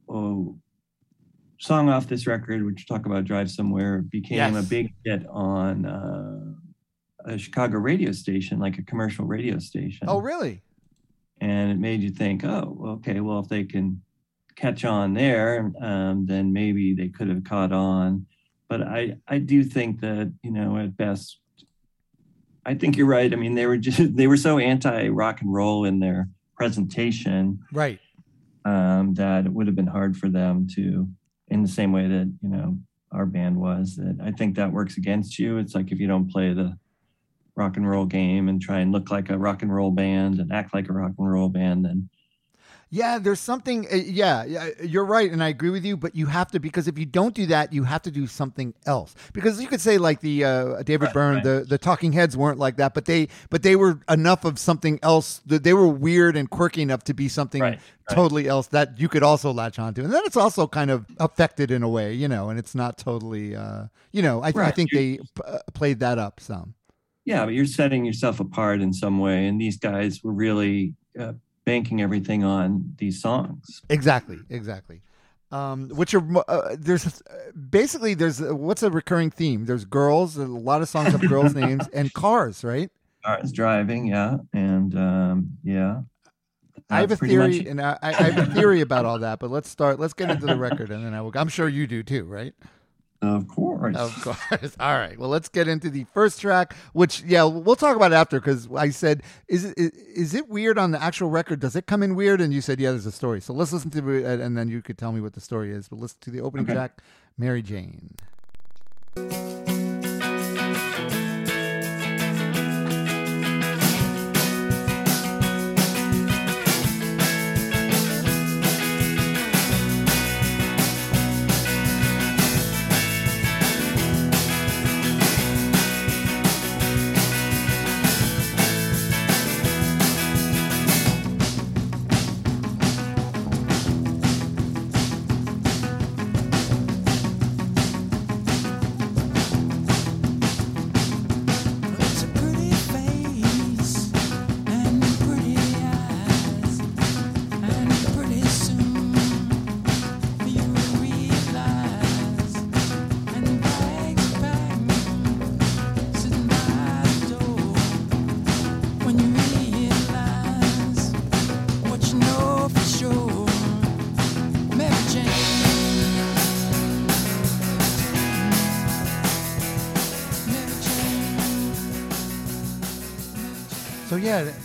[0.08, 0.58] oh,
[1.60, 6.40] song off this record, which talk about "Drive Somewhere," became a big hit on uh,
[7.24, 10.06] a Chicago radio station, like a commercial radio station.
[10.08, 10.62] Oh, really?
[11.42, 14.02] and it made you think, oh, okay, well, if they can
[14.56, 18.26] catch on there, um, then maybe they could have caught on.
[18.68, 21.38] But I, I do think that you know, at best,
[22.66, 23.32] I think you're right.
[23.32, 27.60] I mean, they were just they were so anti rock and roll in their presentation
[27.72, 27.98] Right.
[28.66, 31.08] um, that it would have been hard for them to,
[31.50, 32.78] in the same way that you know
[33.12, 33.96] our band was.
[33.96, 35.58] That I think that works against you.
[35.58, 36.76] It's like if you don't play the
[37.56, 40.52] rock and roll game and try and look like a rock and roll band and
[40.52, 42.08] act like a rock and roll band, then
[42.92, 43.86] Yeah, there's something.
[43.86, 45.96] Uh, yeah, yeah, you're right, and I agree with you.
[45.96, 48.74] But you have to because if you don't do that, you have to do something
[48.84, 49.14] else.
[49.32, 51.44] Because you could say like the uh, David Right, Byrne, right.
[51.44, 54.98] the the Talking Heads weren't like that, but they but they were enough of something
[55.04, 55.40] else.
[55.46, 59.08] that They were weird and quirky enough to be something Right, totally else that you
[59.08, 60.02] could also latch onto.
[60.02, 62.98] And then it's also kind of affected in a way, you know, and it's not
[62.98, 64.42] totally, uh, you know.
[64.42, 64.74] I, I Right.
[64.74, 66.74] think they p- uh, played that up some.
[67.24, 69.46] yeah, but you're setting yourself apart in some way.
[69.46, 71.34] And these guys were really uh,
[71.70, 73.82] banking everything on these songs.
[73.88, 75.02] Exactly, exactly.
[75.52, 77.22] Um, which are uh, there's
[77.70, 79.66] basically there's what's a recurring theme?
[79.66, 80.36] There's girls.
[80.36, 82.90] A lot of songs have girls' names and cars, right?
[83.24, 86.02] Cars driving, yeah, and um, yeah.
[86.88, 89.20] I have a That's pretty much theory, and I, I have a theory about all
[89.20, 89.38] that.
[89.38, 90.00] But let's start.
[90.00, 91.30] Let's get into the record, and then I will.
[91.36, 92.52] I'm sure you do too, right?
[93.22, 93.96] Of course.
[93.96, 94.76] Of course.
[94.80, 95.18] All right.
[95.18, 98.66] Well, let's get into the first track, which yeah, we'll talk about it after because
[98.74, 101.60] I said, is it is, is it weird on the actual record?
[101.60, 102.40] Does it come in weird?
[102.40, 103.40] And you said, yeah, there's a story.
[103.42, 105.86] So let's listen to it, and then you could tell me what the story is.
[105.88, 106.74] But listen to the opening Okay.
[106.74, 107.02] track,
[107.36, 108.14] Mary Jane.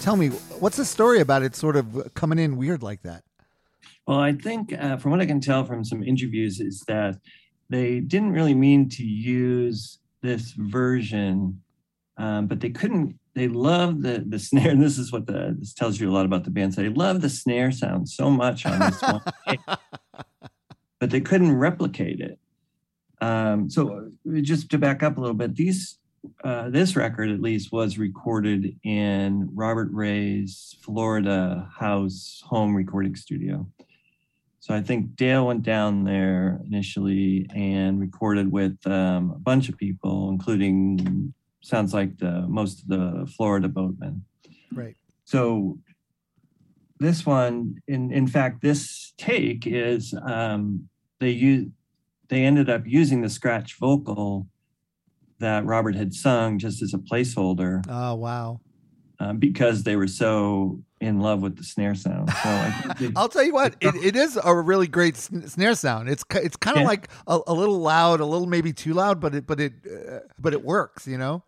[0.05, 0.27] Tell me
[0.59, 1.55] what's the story about it?
[1.55, 3.23] Sort of coming in weird like that.
[4.05, 7.17] Well, I think uh, from what I can tell from some interviews is that
[7.69, 11.59] they didn't really mean to use this version,
[12.17, 13.17] um, but they couldn't.
[13.33, 16.27] They loved the the snare, and this is what the this tells you a lot
[16.27, 16.75] about the band.
[16.75, 19.21] So they loved the snare sound so much on this one,
[20.99, 22.37] but they couldn't replicate it.
[23.21, 25.97] Um, so just to back up a little bit, these
[26.43, 33.67] uh, this record at least was recorded in Robert Ray's Florida house home recording studio.
[34.59, 39.77] So I think Dale went down there initially and recorded with um, a bunch of
[39.77, 44.23] people, including sounds like the most of the Florida boatmen.
[44.73, 44.95] Right.
[45.25, 45.77] So
[46.99, 51.67] this one, in in fact, this take is um, they use
[52.29, 54.47] they ended up using the scratch vocal
[55.39, 58.59] that Robert had sung just as a placeholder Oh wow.
[59.19, 62.29] um, because they were so in love with the snare sound.
[62.29, 65.75] So I think they- I'll tell you what, it, it is a really great snare
[65.75, 66.09] sound.
[66.09, 66.87] It's it's kind of Yeah.
[66.87, 70.19] like a, a little loud, a little maybe too loud, but it but it uh,
[70.39, 71.43] but it works, you know.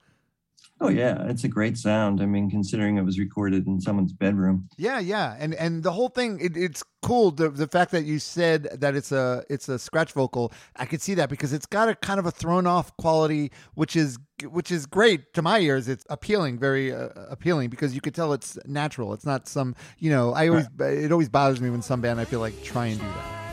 [0.79, 2.21] Oh yeah, it's a great sound.
[2.21, 4.69] I mean, considering it was recorded in someone's bedroom.
[4.77, 7.31] Yeah, yeah, and and the whole thing, it, it's cool.
[7.31, 11.01] The the fact that you said that it's a it's a scratch vocal, I could
[11.01, 14.71] see that because it's got a kind of a thrown off quality, which is which
[14.71, 15.87] is great to my ears.
[15.87, 19.13] It's appealing, very uh, appealing because you could tell it's natural.
[19.13, 20.33] It's not some you know.
[20.33, 23.05] I always it always bothers me when some band I feel like try and do
[23.05, 23.46] that.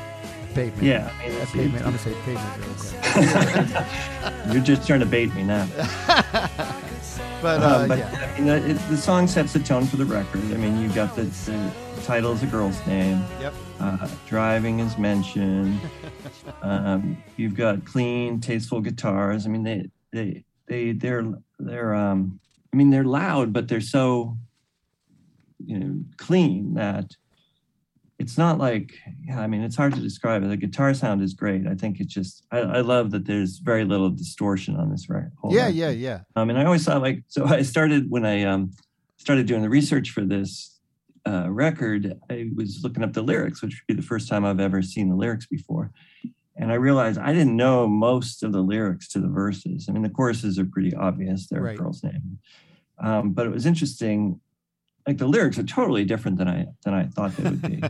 [0.55, 0.83] Pavement.
[0.83, 1.85] Yeah, I mean, Uh, it's- pavement.
[1.87, 2.75] I'm gonna say pavement real
[4.45, 4.53] quick.
[4.55, 5.67] You're just trying to bait me now.
[7.43, 9.97] But uh, Um, but yeah, I mean, it, it- the song sets the tone for
[9.97, 10.41] the record.
[10.53, 13.23] I mean, you've got the, the title is a girl's name.
[13.41, 13.55] Yep.
[13.81, 15.79] Uh, driving is mentioned.
[16.63, 19.47] um, you've got clean, tasteful guitars.
[19.47, 21.25] I mean, they they they they're
[21.59, 22.41] they're um.
[22.73, 24.37] I mean, they're loud, but they're so
[25.65, 27.17] you know clean that
[28.25, 28.89] it's not like
[29.29, 29.39] yeah.
[29.45, 30.49] I mean, it's hard to describe it.
[30.49, 31.63] The guitar sound is great.
[31.67, 35.33] I think it's just I, I love that there's very little distortion on this record.
[35.41, 35.77] whole yeah, record.
[35.77, 36.19] yeah, yeah.
[36.37, 38.71] Um, and I always thought like, so I started when I um,
[39.19, 40.81] started doing the research for this
[41.27, 44.61] uh, record, I was looking up the lyrics, which would be the first time I've
[44.61, 45.91] ever seen the lyrics before.
[46.57, 49.87] And I realized I didn't know most of the lyrics to the verses.
[49.89, 51.47] I mean, the choruses are pretty obvious.
[51.49, 51.75] They're Right.
[51.75, 52.39] a girl's name.
[53.03, 54.41] Um, but it was interesting.
[55.07, 57.83] Like the lyrics are totally different than I than I thought they would be.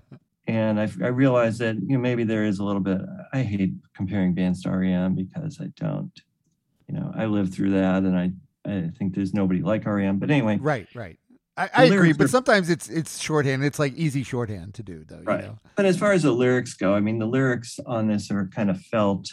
[0.46, 3.00] and I, I realized that you know maybe there is a little bit.
[3.32, 6.12] I hate comparing bands to REM because I don't,
[6.88, 8.32] you know, I lived through that, and I
[8.66, 10.18] I think there's nobody like REM.
[10.18, 11.18] But anyway, Right, right.
[11.58, 13.62] I, I agree, but are- sometimes it's it's shorthand.
[13.64, 15.18] It's like easy shorthand to do, though.
[15.18, 15.44] You Right.
[15.44, 15.58] know?
[15.76, 18.70] But as far as the lyrics go, I mean, the lyrics on this are kind
[18.70, 19.28] of felt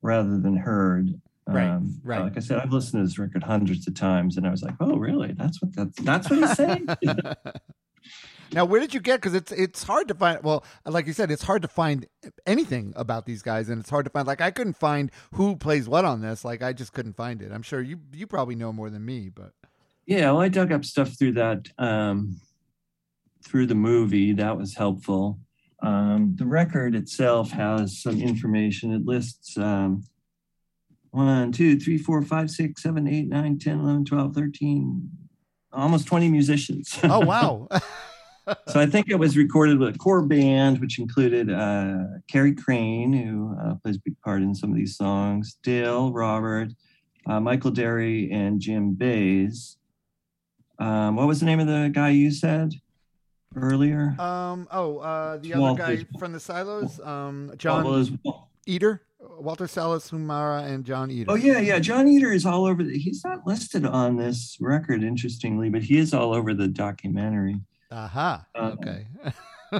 [0.00, 1.20] rather than heard.
[1.46, 2.22] Right, Um, right.
[2.22, 4.74] Like I said, I've listened to this record hundreds of times, and I was like,
[4.80, 5.32] "Oh, really?
[5.32, 6.86] That's what that's that's what he's saying."
[8.52, 9.16] now, where did you get?
[9.20, 10.42] Because it's it's hard to find.
[10.44, 12.06] Well, like you said, it's hard to find
[12.46, 14.26] anything about these guys, and it's hard to find.
[14.26, 16.44] Like I couldn't find who plays what on this.
[16.44, 17.50] Like I just couldn't find it.
[17.50, 19.52] I'm sure you you probably know more than me, but
[20.06, 22.40] yeah, well, I dug up stuff through that um,
[23.44, 24.32] through the movie.
[24.32, 25.40] That was helpful.
[25.82, 28.92] Um, the record itself has some information.
[28.92, 30.04] It lists um,
[31.12, 35.10] 1, 2, 3, 4, 5, 6, 7, 8, 9, 10, 11, 12, 13,
[35.72, 36.98] almost 20 musicians.
[37.04, 37.68] oh wow,
[38.68, 43.12] so I think it was recorded with a core band, which included uh, Carrie Crane,
[43.12, 46.68] who uh, plays a big part in some of these songs, Dale, Robert,
[47.26, 49.76] uh, Michael Derry, and Jim Bays.
[50.78, 52.74] Um, what was the name of the guy you said
[53.54, 54.16] earlier?
[54.18, 58.18] um oh uh the other guy from the Silos, um Oh, John
[58.66, 59.02] Eater,
[59.42, 61.30] Walter Salas Humara, and John Eater.
[61.30, 61.78] oh, yeah, yeah.
[61.78, 62.82] John Eater is all over.
[62.82, 67.60] The, he's not listed on this record, interestingly, but he is all over the documentary.
[67.90, 68.46] Aha.
[68.54, 69.06] Uh, okay.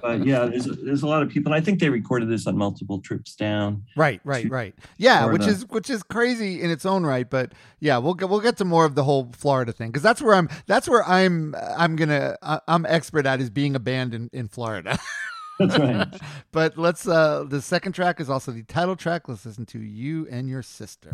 [0.01, 1.53] But yeah, there's there's a lot of people.
[1.53, 3.85] And I think they recorded this on multiple trips down.
[3.95, 4.75] Right, right, right.
[4.97, 5.59] Yeah, which Florida.
[5.59, 8.65] is which is crazy in its own right, but yeah, we'll get we'll get to
[8.65, 12.37] more of the whole Florida thing because that's where I'm that's where I'm I'm gonna
[12.67, 14.99] I'm expert at is being a band in in Florida.
[15.59, 16.09] That's right.
[16.53, 19.29] but let's uh the second track is also the title track.
[19.29, 21.13] Let's listen to you and your sister.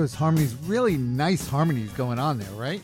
[0.00, 2.82] Those harmonies, really nice harmonies going on there, right?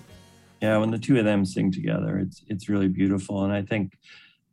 [0.62, 3.92] yeah when the two of them sing together it's it's really beautiful and i think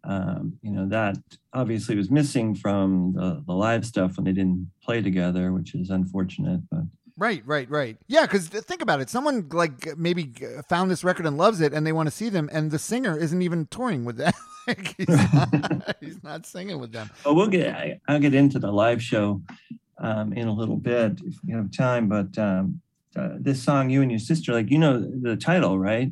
[0.04, 1.16] um, you know that
[1.54, 5.90] obviously was missing from the, the live stuff when they didn't play together which is
[5.90, 6.82] unfortunate but
[7.16, 7.96] Right, right, right.
[8.08, 9.08] Yeah, because think about it.
[9.08, 10.34] Someone like maybe
[10.68, 13.16] found this record and loves it, and they want to see them, and the singer
[13.16, 14.34] isn't even touring with them.
[14.98, 17.12] He's, not, he's not singing with them.
[17.24, 19.42] well we'll get I, i'll get into the live show
[20.08, 22.80] um, in a little bit if we have time but um,
[23.16, 26.12] uh, this song you and your sister like you know the title right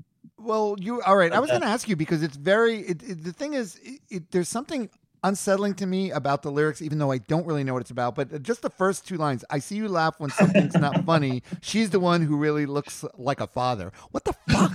[0.51, 1.31] Well, you all right?
[1.37, 2.77] I was going to ask you because it's very.
[2.91, 3.77] It, it, the thing is,
[4.09, 4.89] it, there's something
[5.23, 8.15] unsettling to me about the lyrics, even though I don't really know what it's about.
[8.15, 11.89] But just the first two lines: "I see you laugh when something's not funny." She's
[11.91, 13.91] the one who really looks like a father.
[14.13, 14.73] What the fuck?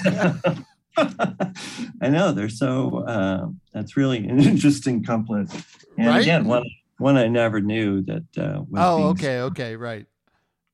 [2.01, 3.05] I know they're so.
[3.15, 5.51] Uh, that's really an interesting couplet.
[5.99, 6.23] And Right?
[6.23, 6.63] again, one
[6.99, 8.25] one I never knew that.
[8.39, 10.07] Uh, was oh, okay, okay, right.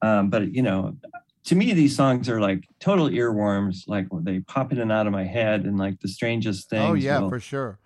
[0.01, 0.97] Um, but you know,
[1.45, 3.85] to me, these songs are like total earworms.
[3.87, 6.91] Like they pop in and out of my head, and like the strangest things.
[6.91, 7.79] Oh yeah, will- for sure.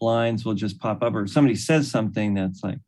[0.00, 2.78] lines will just pop up, or somebody says something that's like.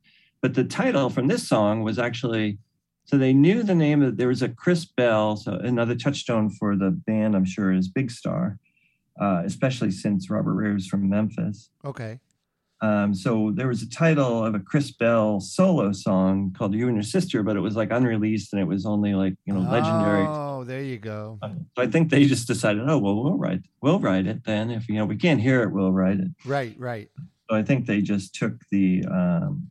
[0.40, 2.58] But the title from this song was actually.
[3.06, 4.16] So they knew the name of.
[4.16, 7.36] There was a Chris Bell, so another touchstone for the band.
[7.36, 8.58] I'm sure is Big Star,
[9.20, 11.68] uh, especially since Robert Ray was from Memphis.
[11.84, 12.20] Okay.
[12.80, 16.96] Um, so there was a title of a Chris Bell solo song called "You and
[16.96, 20.26] Your Sister," but it was like unreleased and it was only like you know legendary.
[20.28, 21.38] Oh, there you go.
[21.42, 24.70] So I think they just decided, oh well, we'll write, we'll write it then.
[24.70, 26.28] If you know we can't hear it, we'll write it.
[26.44, 27.08] Right, right.
[27.48, 29.70] So I think they just took the um,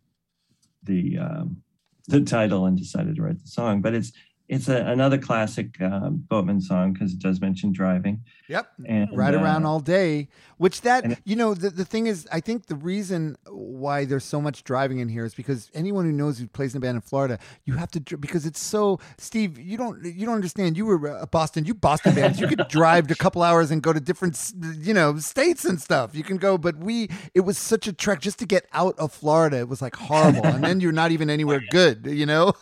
[0.83, 1.63] the um,
[2.07, 3.81] the title and decided to write the song.
[3.81, 4.11] But it's
[4.53, 8.23] it's a, another classic uh, Boatman song because it does mention driving.
[8.47, 8.67] Yep.
[8.85, 10.29] And, Ride around uh, all day.
[10.57, 14.23] Which that and- you know the the thing is, I think the reason why there's
[14.23, 16.95] so much driving in here is because anyone who knows who plays in a band
[16.95, 18.99] in Florida, you have to because it's so.
[19.17, 20.77] Steve, you don't you don't understand.
[20.77, 22.39] You were a Boston, you Boston bands.
[22.39, 26.13] You could drive a couple hours and go to different you know states and stuff.
[26.13, 29.11] You can go, but we it was such a trek just to get out of
[29.11, 29.57] Florida.
[29.57, 32.05] It was like horrible, and then you're not even anywhere good.
[32.05, 32.53] You know.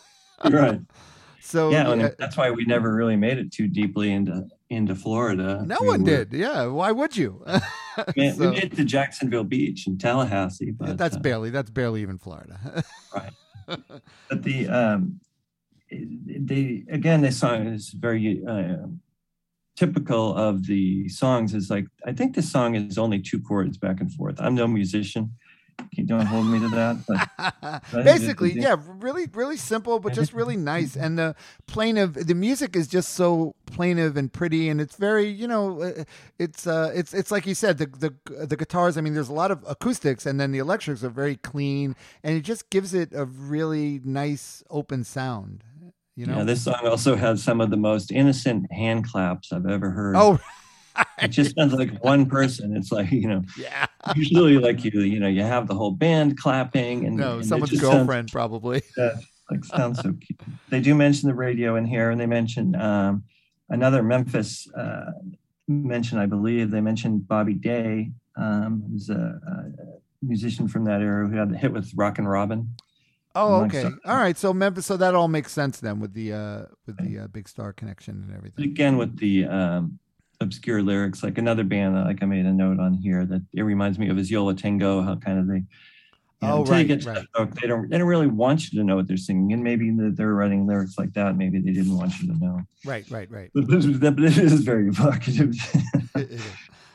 [0.44, 0.80] right.
[1.44, 5.62] So yeah, uh, that's why we never really made it too deeply into into Florida.
[5.66, 6.32] no We one were- did.
[6.32, 6.66] Yeah.
[6.66, 7.44] Why would you?
[8.16, 12.00] We, So- we it to Jacksonville Beach and Tallahassee, but that's uh, barely that's barely
[12.02, 12.82] even Florida.
[13.14, 13.32] Right.
[14.30, 15.20] But the um
[15.90, 18.86] the again this song is very uh,
[19.76, 24.00] typical of the songs is like i think this song is only two chords back
[24.00, 25.32] and forth i'm no musician
[25.92, 30.96] you don't hold me to that Basically, yeah, really, really simple, but just really nice.
[30.96, 31.34] And the
[31.66, 36.04] plaintive, the music is just so plaintive and pretty, and it's very, you know, uh,
[36.38, 38.96] it's uh, it's it's like you said, the the the guitars.
[38.96, 42.36] I mean, there's a lot of acoustics, and then the electrics are very clean, and
[42.36, 45.64] it just gives it a really nice open sound.
[46.14, 49.64] You know, yeah this song also has some of the most innocent hand claps i've
[49.64, 50.38] ever heard oh,
[51.22, 55.18] it just sounds like one person it's like you know yeah, usually like you you
[55.20, 58.82] know you have the whole band clapping and no, and someone's just sounds- girlfriend probably.
[58.96, 59.16] Yeah,
[59.50, 60.40] like sounds so cute.
[60.70, 63.24] They do mention the radio in here, and they mention um,
[63.68, 65.12] another Memphis uh,
[65.68, 66.70] mention, I believe.
[66.70, 69.14] They mentioned Bobby Day, um, who's a,
[69.46, 72.74] a musician from that era who had the hit with Rockin' Robin.
[73.34, 74.36] Oh, okay, all right.
[74.36, 77.48] So Memphis, so that all makes sense then with the uh with the uh, big
[77.48, 78.64] star connection and everything.
[78.64, 79.98] Again, with the um,
[80.42, 83.62] obscure lyrics, like another band, that, like I made a note on here that it
[83.62, 85.54] reminds me of is Yo La Tengo, how kind of they.
[85.54, 85.62] you
[86.48, 87.26] know, Oh, until you right, get to right.
[87.34, 87.88] hook, they don't.
[87.88, 90.98] They don't really want you to know what they're singing, and maybe they're writing lyrics
[90.98, 91.36] like that.
[91.36, 92.60] Maybe they didn't want you to know.
[92.84, 93.50] Right, right, right.
[93.54, 95.54] But this is, but it is very evocative.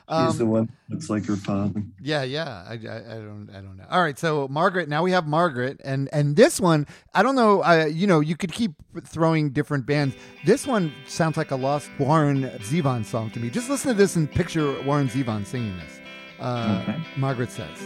[0.10, 0.26] Is.
[0.28, 1.84] He's the Um, one that looks like her father.
[2.02, 2.64] Yeah, yeah.
[2.68, 3.86] I, I, I don't I don't know.
[3.90, 4.88] All right, so Margaret.
[4.88, 7.62] Now we have Margaret, and and this one I don't know.
[7.64, 8.72] Uh, you know, you could keep
[9.04, 10.16] throwing different bands.
[10.46, 13.50] This one sounds like a lost Warren Zevon song to me.
[13.50, 16.00] Just listen to this and picture Warren Zevon singing this.
[16.40, 16.98] Uh, Okay.
[17.18, 17.78] Margaret says.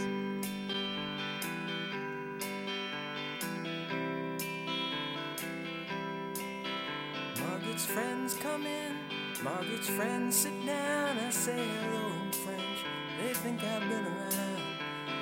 [9.54, 11.18] Margaret's friends sit down.
[11.18, 12.78] I say hello in French.
[13.18, 14.62] They think I've been around.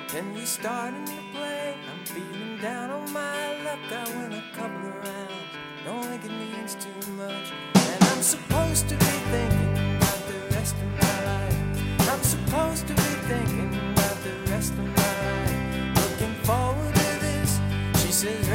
[0.09, 1.75] Then we starting to play.
[1.91, 3.79] I'm feeling down on my luck.
[3.91, 5.51] I win a couple of rounds.
[5.83, 7.51] Don't think it means too much.
[7.75, 12.09] And I'm supposed to be thinking about the rest of my life.
[12.11, 16.09] I'm supposed to be thinking about the rest of my life.
[16.09, 17.59] Looking forward to this.
[18.01, 18.47] She says,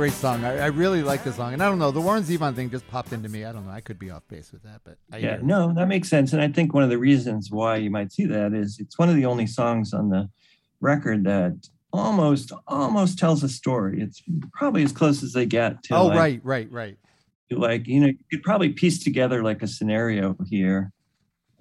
[0.00, 0.42] great song.
[0.46, 2.88] I, I really like this song, and I don't know the Warren Zevon thing just
[2.88, 3.44] popped into me.
[3.44, 3.72] I don't know.
[3.72, 6.32] I could be off base with that, but I Yeah, no, that makes sense.
[6.32, 9.10] And I think one of the reasons why you might see that is it's one
[9.10, 10.30] of the only songs on the
[10.80, 14.00] record that almost almost tells a story.
[14.00, 14.22] It's
[14.54, 16.98] probably as close as they get to Oh, like, right, right, right.
[17.50, 20.92] like you know you could probably piece together like a scenario here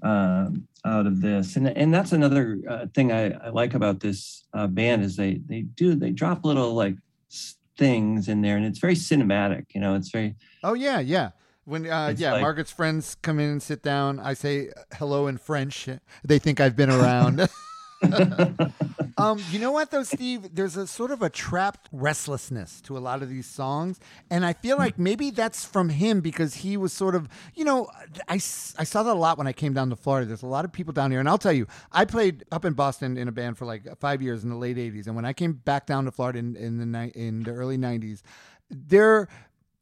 [0.01, 4.45] um, out of this and and that's another uh, thing I, I like about this
[4.53, 6.95] uh, band is they they do they drop little like
[7.29, 11.31] s- things in there and it's very cinematic you know it's very Oh yeah, yeah.
[11.65, 14.19] When uh, yeah, like- Margaret's friends come in and sit down.
[14.19, 15.87] I say hello in French.
[16.23, 17.47] They think I've been around.
[19.17, 20.55] um, you know what though, Steve?
[20.55, 24.53] There's a sort of a trapped restlessness to a lot of these songs, and I
[24.53, 27.87] feel like maybe that's from him because he was sort of, you know,
[28.27, 30.25] I, I saw that a lot when I came down to Florida.
[30.25, 32.73] There's a lot of people down here, and I'll tell you, I played up in
[32.73, 35.33] Boston in a band for like five years in the late '80s, and when I
[35.33, 38.21] came back down to Florida in, in the ni- in the early '90s,
[38.69, 39.27] there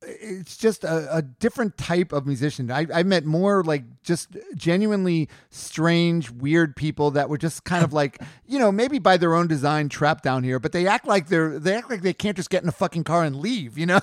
[0.01, 2.71] it's just a, a different type of musician.
[2.71, 7.93] I, I met more like just genuinely strange, weird people that were just kind of
[7.93, 11.28] like, you know, maybe by their own design trapped down here, but they act like
[11.28, 13.86] they're they act like they can't just get in a fucking car and leave, you
[13.86, 13.99] know?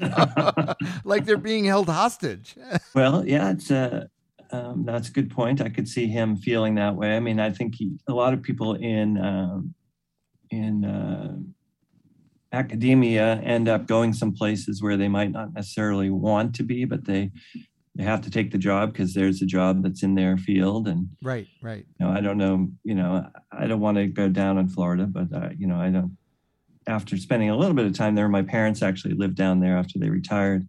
[1.04, 2.56] like they're being held hostage.
[2.94, 4.06] well yeah it's uh
[4.50, 5.60] um, that's a good point.
[5.60, 7.16] I could see him feeling that way.
[7.16, 9.74] I mean, I think he, a lot of people in um,
[10.50, 11.36] in uh,
[12.54, 17.04] academia end up going some places where they might not necessarily want to be, but
[17.04, 17.30] they
[17.96, 20.88] they have to take the job because there's a job that's in their field.
[20.88, 21.86] And Right, right.
[21.98, 25.06] you know, I don't know, you know, I don't want to go down in Florida,
[25.06, 26.16] but uh, you know, I don't.
[26.86, 29.98] After spending a little bit of time there, my parents actually lived down there after
[29.98, 30.68] they retired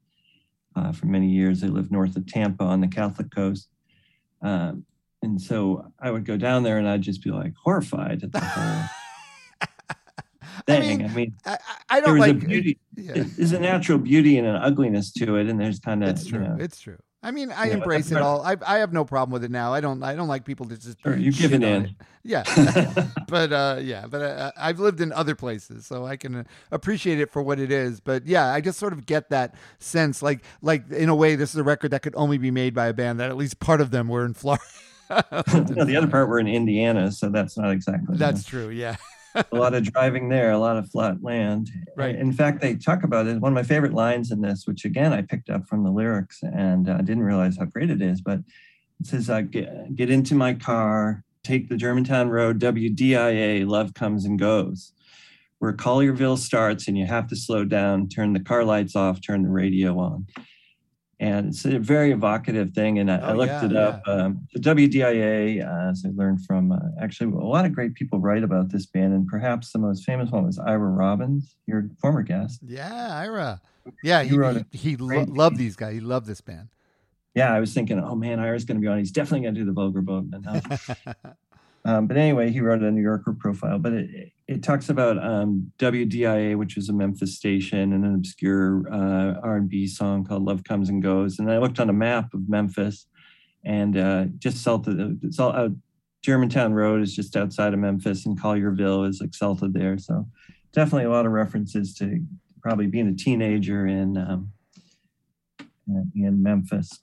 [0.76, 1.60] uh, for many years.
[1.60, 3.68] They lived north of Tampa on the Catholic coast.
[4.42, 4.86] Um,
[5.22, 8.40] and so I would go down there and I'd just be like horrified at the
[8.40, 8.84] whole
[10.68, 11.06] thing.
[11.06, 11.58] I mean, I,
[11.90, 12.80] I there don't like a beauty.
[12.96, 13.14] yeah.
[13.38, 16.32] There's a natural beauty and an ugliness to it, and there's kind of It's you
[16.32, 16.40] true.
[16.42, 16.98] know, It's true.
[17.24, 18.44] I mean, I embrace it all.
[18.44, 19.74] I I have no problem with it now.
[19.74, 21.86] I don't I don't like people to just Sure, you've shit given in.
[21.86, 21.92] it.
[22.28, 22.44] Yeah,
[23.28, 27.20] but uh, yeah, but uh, I've lived in other places, so I can uh, appreciate
[27.20, 28.00] it for what it is.
[28.00, 31.52] But yeah, I just sort of get that sense, like like in a way, this
[31.52, 33.80] is a record that could only be made by a band that at least part
[33.80, 34.64] of them were in Florida.
[35.12, 38.14] no, the other part we're in Indiana, so that's not exactly.
[38.16, 38.70] you That's true.
[38.70, 38.96] Yeah.
[39.52, 41.70] a lot of driving there, a lot of flat land.
[41.96, 42.16] Right.
[42.16, 43.40] In fact, they talk about it.
[43.40, 46.42] One of my favorite lines in this, which again I picked up from the lyrics
[46.42, 48.40] and I didn't realize how great it is, but
[49.00, 54.26] it says, uh, get, "Get into my car, take the Germantown Road, WDIA, love comes
[54.26, 54.94] and goes."
[55.60, 59.44] Where Collierville starts, and you have to slow down, turn the car lights off, turn
[59.44, 60.28] the radio on.
[61.20, 63.00] And it's a very evocative thing.
[63.00, 64.02] And I, I Oh, looked yeah, it up.
[64.06, 68.20] Um, the WDIA, uh, as I learned from uh, actually a lot of great people
[68.20, 72.22] write about this band, and perhaps the most famous one was Ira Robbins, your former
[72.22, 72.60] guest.
[72.68, 73.62] Yeah, Ira.
[74.04, 75.94] Yeah, He he wrote he, lo- loved these guys.
[75.94, 76.68] He loved this band.
[77.34, 78.98] Yeah, I was thinking, oh man, Ira's going to be on.
[78.98, 80.26] He's definitely going to do the Vulgar Boat.
[80.32, 80.62] No.
[81.86, 83.78] um, but anyway, he wrote a New Yorker profile.
[83.78, 88.84] But it, it talks about um, WDIA, which is a Memphis station, and an obscure
[88.92, 92.50] uh, R&B song called "Love Comes and Goes." And I looked on a map of
[92.50, 93.06] Memphis,
[93.64, 95.72] and uh, just south of it's all out.
[96.24, 100.00] Germantown Road is just outside of Memphis, and Collierville is like south of there.
[100.00, 100.28] So
[100.74, 102.20] definitely a lot of references to
[102.64, 104.52] probably being a teenager in um,
[106.16, 107.00] in Memphis.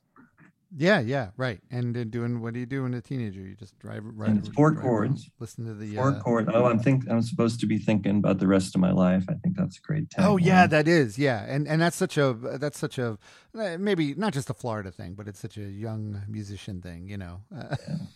[0.76, 1.60] Yeah, yeah, right.
[1.70, 3.40] And uh, doing what do you do when a teenager?
[3.40, 4.30] You just drive right.
[4.30, 5.30] And it's four around, chords.
[5.38, 6.48] Listen to the Four uh, chord.
[6.52, 9.24] Oh, I'm think I'm supposed to be thinking about the rest of my life.
[9.28, 10.04] I think that's a great.
[10.18, 13.18] Oh yeah, that is yeah, and and that's such a that's such a
[13.58, 17.18] uh, maybe not just a Florida thing, but it's such a young musician thing, you
[17.18, 17.42] know.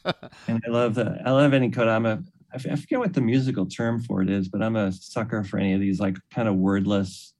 [0.04, 0.12] Uh,
[0.46, 1.20] and I love that.
[1.26, 1.88] I love any code.
[1.88, 2.22] I'm a.
[2.54, 5.74] I forget what the musical term for it is, but I'm a sucker for any
[5.74, 7.34] of these like kind of wordless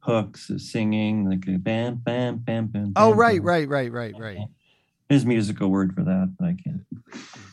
[0.00, 2.92] hooks of singing, like a bam, bam, bam, bam.
[2.96, 3.46] oh bam, right, bam.
[3.46, 4.38] right, right, right, right.
[5.08, 6.82] There's a musical word for that, but I can't.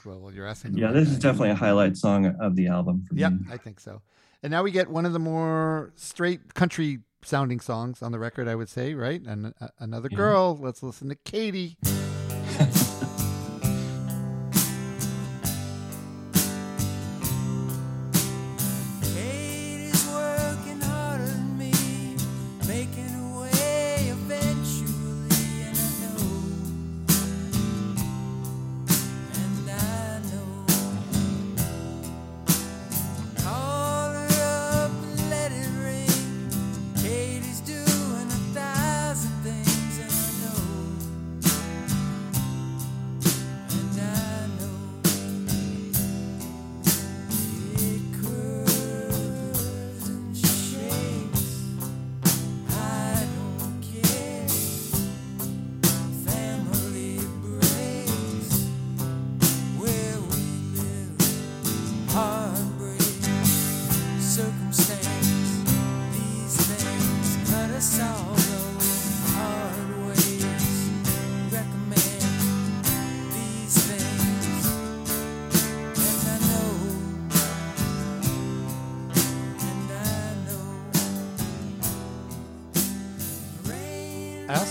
[0.06, 0.78] Well, you're asking.
[0.78, 3.40] Yeah, right this is definitely a highlight song of the album for Yep, me.
[3.52, 4.02] I think so.
[4.44, 8.48] And now we get one of the more straight country sounding songs on the record,
[8.48, 9.22] I would say, right?
[9.22, 10.18] And uh, another Yeah.
[10.18, 10.58] girl.
[10.58, 11.78] Let's listen to Katie.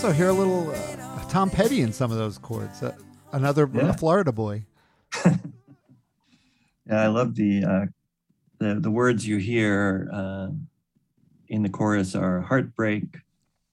[0.07, 2.81] Also hear a little uh, Tom Petty in some of those chords.
[2.81, 2.95] Uh,
[3.33, 3.91] another Yeah.
[3.93, 4.63] Florida boy.
[6.89, 7.85] Yeah, I love the uh,
[8.59, 10.47] the the words you hear uh,
[11.49, 13.03] in the chorus are heartbreak,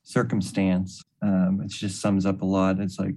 [0.03, 1.01] circumstance.
[1.23, 2.81] Um, it just sums up a lot.
[2.81, 3.15] It's like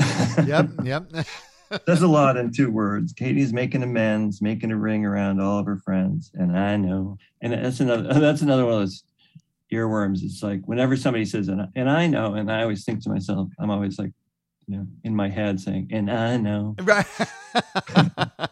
[0.44, 1.04] Yep, yep.
[1.86, 3.12] there's a lot in two words.
[3.12, 7.16] Katie's making amends, making a ring around all of her friends, and I know.
[7.40, 9.04] And that's another that's another one of those
[9.72, 10.22] earworms.
[10.22, 13.10] It's like whenever somebody says and I, and I know, and I always think to
[13.10, 14.12] myself, I'm always like,
[14.66, 16.76] you know, in my head saying, and I know.
[16.82, 17.06] right.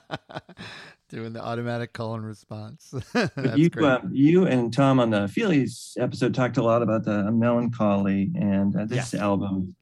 [1.09, 2.95] Doing the automatic call and response.
[3.57, 8.31] You, um, you and Tom on the Feelies episode talked a lot about the melancholy,
[8.37, 9.75] and uh, this album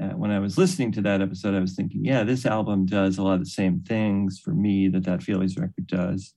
[0.00, 3.18] uh, when I was listening to that episode, I was thinking, yeah, this album does
[3.18, 6.34] a lot of the same things for me that that Feelies record does,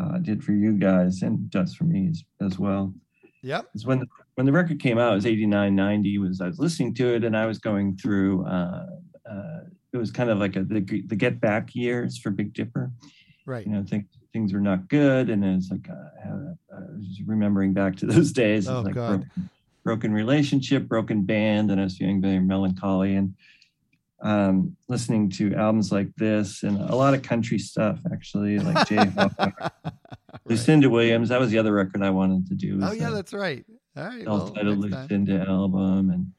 [0.00, 2.94] uh, did for you guys, and does for me as, as well.
[3.44, 3.66] Yep.
[3.72, 6.58] Because when the, when the record came out, it was 89, 90, was I was
[6.58, 8.86] listening to it and I was going through, uh,
[9.30, 9.60] uh,
[9.92, 12.90] it was kind of like a, the, the get back years for Big Dipper.
[13.46, 13.66] Right.
[13.66, 15.28] You know, things, things were not good.
[15.28, 18.66] And it's like, uh, I was remembering back to those days.
[18.66, 19.08] Oh, like God.
[19.20, 19.50] broken,
[19.84, 21.70] broken relationship, broken band.
[21.70, 23.34] And I was feeling very melancholy and
[24.24, 28.96] um, listening to albums like this and a lot of country stuff, actually, like Jay
[28.96, 29.72] Hawk,
[30.46, 31.28] Lucinda Williams.
[31.28, 32.80] That was the other record I wanted to do.
[32.82, 33.64] Oh yeah, that that's right.
[33.96, 34.26] All right.
[34.26, 35.02] well, self-titled time.
[35.02, 36.32] Lucinda album and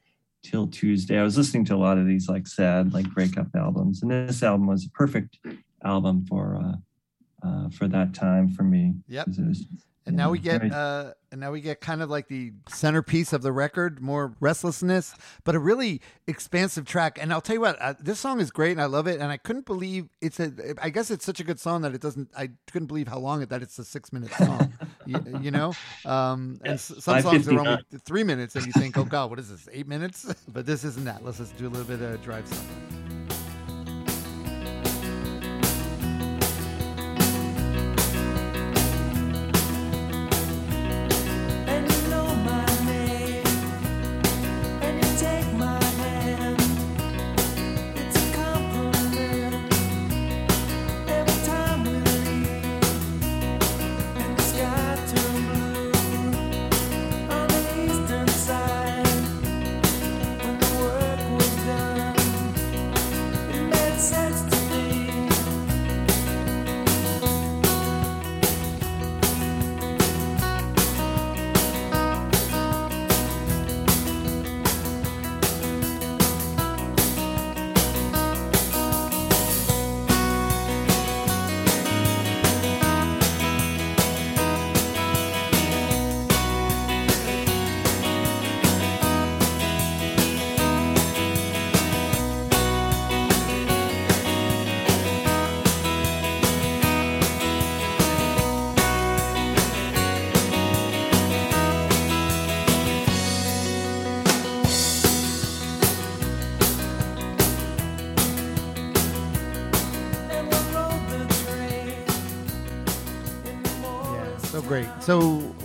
[0.44, 1.18] Till Tuesday.
[1.18, 4.44] I was listening to a lot of these like sad like breakup albums, and this
[4.44, 5.40] album was a perfect
[5.84, 8.96] album for uh, uh, for that time for me.
[9.08, 9.28] Yep.
[9.28, 9.66] it was,
[10.08, 13.34] And now we get very- uh and now we get kind of like the centerpiece
[13.34, 17.18] of the record, more restlessness, but a really expansive track.
[17.22, 19.20] And I'll tell you what, uh, this song is great and I love it.
[19.20, 20.54] And I couldn't believe it's a.
[20.82, 22.30] I guess it's such a good song that it doesn't.
[22.38, 24.72] I couldn't believe how long it that it's a six minute song.
[25.06, 25.74] you, you know,
[26.06, 29.50] um, and some songs are only three minutes, and you think, oh god, what is
[29.50, 29.68] this?
[29.74, 30.26] Eight minutes?
[30.48, 31.26] But this isn't that.
[31.26, 32.66] Let's just do a little bit of drive song.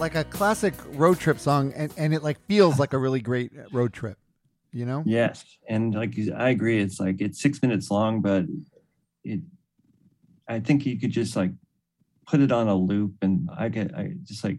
[0.00, 3.52] Like a classic road trip song, and and it like feels like a really great
[3.72, 4.18] road trip.
[4.72, 5.02] You know?
[5.04, 8.46] Yes, and like I agree, it's like it's six minutes long, but
[9.24, 9.40] it.
[10.48, 11.52] I think you could just like
[12.26, 14.58] put it on a loop, and I get I just like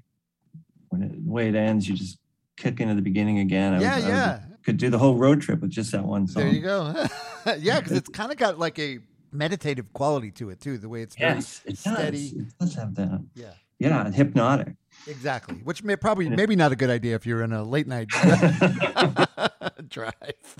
[0.90, 2.20] when it, the way it ends, you just
[2.58, 3.74] kick into the beginning again.
[3.74, 4.40] I Yeah, yeah.
[4.64, 6.44] could do the whole road trip with just that one song.
[6.44, 6.94] There you go.
[7.60, 9.00] yeah, because it's kind of got like a
[9.32, 10.78] meditative quality to it too.
[10.78, 12.12] The way it's very Yes, it steady.
[12.12, 12.32] does.
[12.34, 13.24] It does have that.
[13.34, 13.52] Yeah.
[13.80, 14.76] Yeah, hypnotic.
[15.08, 15.56] Exactly.
[15.64, 18.10] Which may probably maybe not a good idea if you're in a late night
[19.90, 20.14] drive.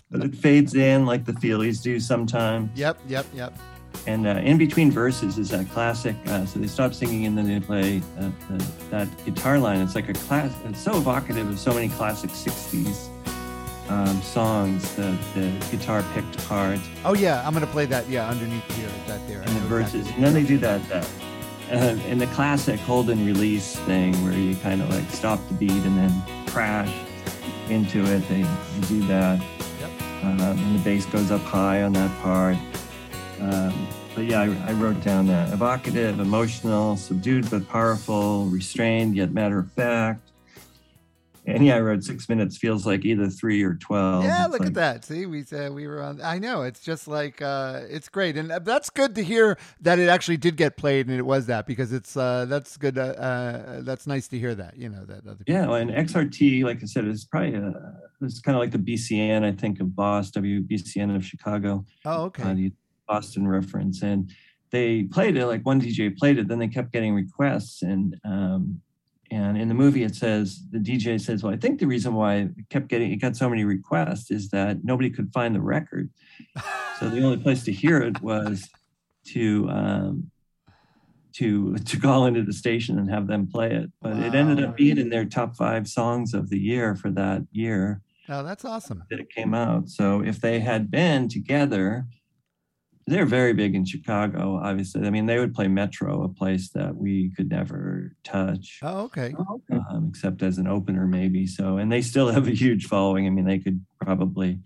[0.10, 2.70] But it fades in like the Feelies do sometimes.
[2.78, 3.58] Yep, yep, yep.
[4.08, 6.16] And uh, in between verses is a classic.
[6.28, 9.80] Uh, so they stop singing and then they play uh, the, that guitar line.
[9.82, 10.54] It's like a class.
[10.66, 13.10] It's so evocative of so many classic '60s
[13.90, 14.96] um, songs.
[14.96, 18.10] The the guitar picked part Oh yeah, I'm gonna play that.
[18.10, 19.42] Yeah, underneath here, that there.
[19.42, 20.16] And the verses, exactly.
[20.16, 20.88] and then they do that.
[20.90, 21.08] that
[21.72, 25.54] uh, in the classic hold and release thing where you kind of like stop the
[25.54, 26.94] beat and then crash
[27.70, 28.28] into it.
[28.28, 29.42] They, they do that.
[29.80, 29.90] Yep.
[30.24, 32.58] um, and the bass goes up high on that part.
[33.40, 39.32] Um, but yeah, I, I wrote down that evocative, emotional, subdued but powerful, restrained yet
[39.32, 40.31] matter of fact.
[41.48, 44.24] And yeah, I wrote six minutes feels like either three or twelve.
[44.24, 45.06] Yeah, It's look like- at that.
[45.06, 46.22] See, we said we were on.
[46.22, 50.08] I know it's just like uh, it's great, and that's good to hear that it
[50.08, 52.98] actually did get played, and it was that because it's uh, that's good.
[52.98, 54.78] Uh, uh, that's nice to hear that.
[54.78, 55.44] You know that other.
[55.48, 57.74] Yeah, well, and XRT, like I said, is probably a,
[58.22, 61.84] it's kind of like the BCN, I think, of Boss, WBCN of Chicago.
[62.06, 62.44] Oh, okay.
[62.44, 62.72] uh, the
[63.08, 64.32] Boston reference, and
[64.70, 66.48] they played it like one DJ played it.
[66.48, 68.80] Then they kept getting requests, and um,
[69.32, 72.36] and in the movie it says the DJ says, "Well, I think the reason why
[72.36, 76.10] it kept getting it got so many requests is that nobody could find the record,
[77.00, 78.70] so the only place to hear it was
[79.30, 80.32] to." Um,
[81.34, 84.76] to to call into the station and have them play it, but it ended up
[84.76, 89.04] being in their top five songs of the year for that year Oh, that's awesome.
[89.10, 89.88] that it came out.
[89.88, 92.06] So if they had been together,
[93.12, 95.06] they're very big in Chicago, obviously.
[95.06, 99.34] I mean, they would play Metro, a place that we could never touch, Oh, okay.
[99.72, 101.46] um, except as an opener, maybe.
[101.46, 103.28] So, and they still have a huge following.
[103.28, 104.60] I mean, they could probably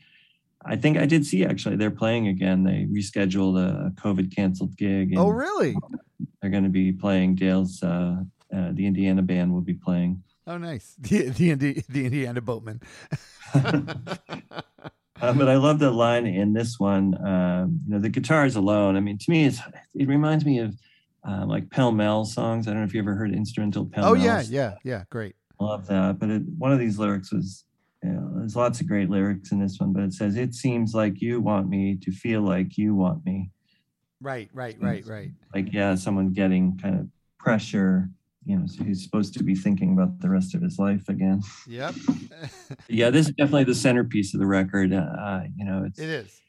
[0.67, 2.63] I think I did see actually they're playing again.
[2.63, 5.13] They rescheduled a COVID canceled gig.
[5.15, 5.77] Oh, really?
[6.41, 7.83] They're going to be playing Dale's.
[7.83, 8.23] Uh,
[8.55, 10.23] uh, the Indiana band will be playing.
[10.47, 10.95] Oh, nice.
[11.01, 12.81] The the, the Indiana Boatman.
[15.21, 17.15] Uh, but I love the line in this one.
[17.25, 18.97] Um, you know, the guitars alone.
[18.97, 19.59] I mean, to me, it's,
[19.93, 20.75] it reminds me of
[21.27, 22.67] uh, like Pell Mell songs.
[22.67, 24.23] I don't know if you ever heard instrumental Pell Oh Mell.
[24.23, 25.03] yeah, yeah, yeah.
[25.09, 25.35] Great.
[25.59, 26.19] love that.
[26.19, 27.63] But it, one of these lyrics was,
[28.03, 30.93] you know, there's lots of great lyrics in this one, but it says, "It seems
[30.93, 33.51] like you want me to feel like you want me."
[34.21, 35.31] Right, right, right, right.
[35.53, 37.07] Like, yeah, someone getting kind of
[37.39, 38.09] pressure.
[38.45, 41.41] You know, so he's supposed to be thinking about the rest of his life again.
[41.67, 41.95] Yep.
[42.87, 44.93] yeah, this is definitely the centerpiece of the record.
[44.93, 46.41] Uh, you know, it's it is.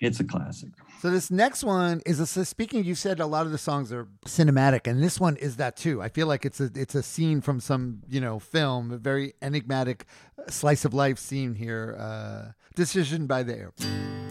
[0.00, 0.70] it's a classic.
[1.00, 2.82] So this next one is a so speaking.
[2.84, 6.02] You said a lot of the songs are cinematic, and this one is that too.
[6.02, 9.34] I feel like it's a it's a scene from some you know film, a very
[9.40, 10.06] enigmatic
[10.48, 11.96] slice of life scene here.
[11.98, 14.23] Uh, Decision by the air.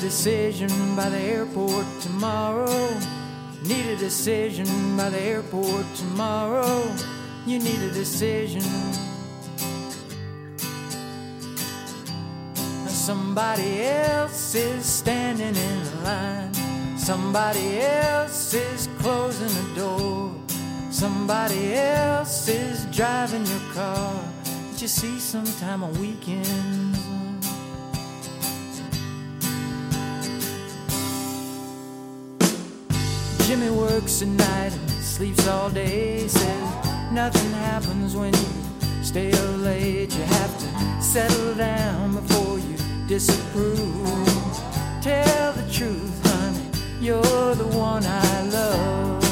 [0.00, 2.88] Decision by the airport tomorrow.
[3.64, 6.82] Need a decision by the airport tomorrow.
[7.46, 8.62] You need a decision.
[12.88, 16.54] Somebody else is standing in line.
[16.96, 20.34] Somebody else is closing the door.
[20.90, 26.89] Somebody else is driving your car that you see sometime on weekends.
[33.50, 36.28] Jimmy works at night and sleeps all day.
[36.28, 40.16] Says nothing happens when you stay up late.
[40.16, 42.76] You have to settle down before you
[43.08, 44.46] disapprove.
[45.02, 46.64] Tell the truth, honey,
[47.00, 49.29] you're the one I love.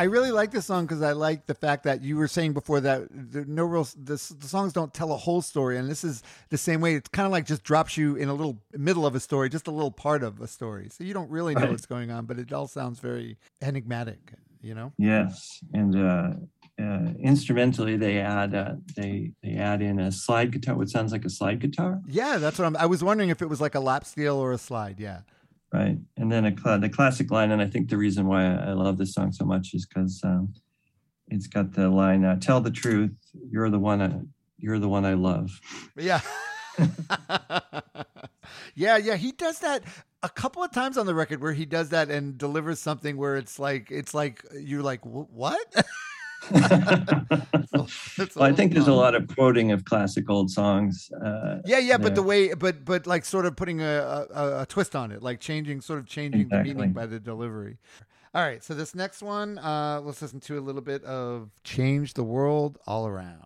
[0.00, 2.80] I, really like this song because I like the fact that you were saying before
[2.80, 6.22] that the no real this, the songs don't tell a whole story, and this is
[6.48, 6.94] the same way.
[6.94, 9.66] It's kind of like just drops you in a little middle of a story, just
[9.66, 11.70] a little part of a story, so you don't really know Right.
[11.70, 14.32] what's going on, but it all sounds very enigmatic.
[14.62, 14.92] You know?
[14.98, 16.32] Yes, and uh,
[16.78, 21.24] uh, instrumentally they add uh, they they add in a slide guitar, what sounds like
[21.24, 22.76] a slide guitar, Yeah, that's what I'm.
[22.76, 25.00] I was wondering if it was like a lap steel or a slide.
[25.00, 25.20] Yeah.
[25.72, 25.98] Right?
[26.16, 29.14] And then a the classic line, and I think the reason why I love this
[29.14, 30.54] song so much is because um,
[31.28, 33.12] it's got the line, uh, "Tell the truth,
[33.50, 34.12] you're the one, I,
[34.58, 35.60] you're the one I love."
[35.96, 36.20] Yeah.
[38.74, 39.16] yeah, yeah.
[39.16, 39.82] He does that
[40.22, 43.36] a couple of times on the record where he does that and delivers something where
[43.36, 45.74] it's like it's like you're like what?
[46.52, 51.10] Well, I think there's a lot of quoting of classic old songs.
[51.12, 54.66] Uh, Yeah, yeah, but the way, but but like sort of putting a, a, a
[54.66, 57.78] twist on it, like changing, sort of changing the meaning by the delivery.
[58.34, 62.14] All right, so this next one, uh, let's listen to a little bit of "Change
[62.14, 63.44] the World All Around."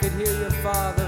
[0.00, 0.99] Could hear your father.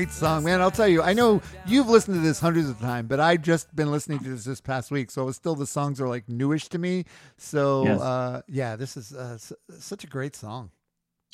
[0.00, 0.62] Great song, man!
[0.62, 1.02] I'll tell you.
[1.02, 4.30] I know you've listened to this hundreds of times, but I've just been listening to
[4.30, 7.04] this this past week, so it's still the songs are like newish to me.
[7.36, 8.00] So Yes.
[8.00, 10.70] uh, yeah, this is uh, s- such a great song.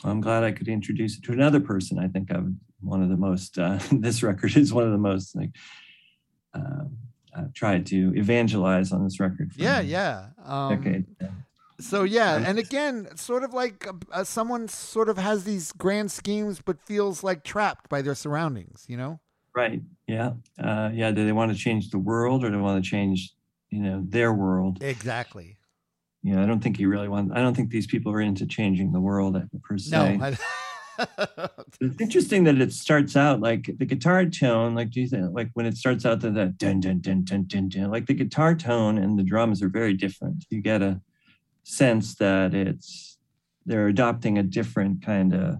[0.02, 2.00] I'm glad I could introduce it to another person.
[2.00, 3.56] I think I'm one of the most.
[3.56, 5.50] Uh, this record is one of the most like.
[6.52, 6.96] Um,
[7.36, 9.52] I've tried to evangelize on this record.
[9.52, 10.28] For Yeah, yeah.
[10.44, 11.04] Um, decade.
[11.78, 16.10] So yeah, and again, sort of like uh, uh, someone sort of has these grand
[16.10, 18.84] schemes, but feels like trapped by their surroundings.
[18.88, 19.20] You know?
[19.56, 19.80] Right.
[20.06, 20.32] Yeah.
[20.62, 21.10] Uh, yeah.
[21.10, 23.32] Do they want to change the world or do they want to change,
[23.70, 24.82] you know, their world?
[24.82, 25.56] Exactly.
[26.22, 26.42] Yeah.
[26.42, 29.00] I don't think he really wants, I don't think these people are into changing the
[29.00, 30.18] world uh, per se.
[30.18, 30.24] No.
[30.24, 30.36] I,
[31.80, 35.50] It's interesting that it starts out like the guitar tone, like do you think like
[35.54, 38.54] when it starts out to that dun dun dun dun dun dun, like the guitar
[38.54, 40.44] tone and the drums are very different.
[40.48, 41.00] You get a
[41.66, 43.18] sense that it's
[43.66, 45.56] they're adopting a different kind of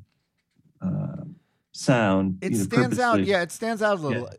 [0.81, 1.25] uh,
[1.73, 2.39] sound.
[2.41, 3.25] it stands out.
[3.25, 4.31] Yeah, it stands out a little.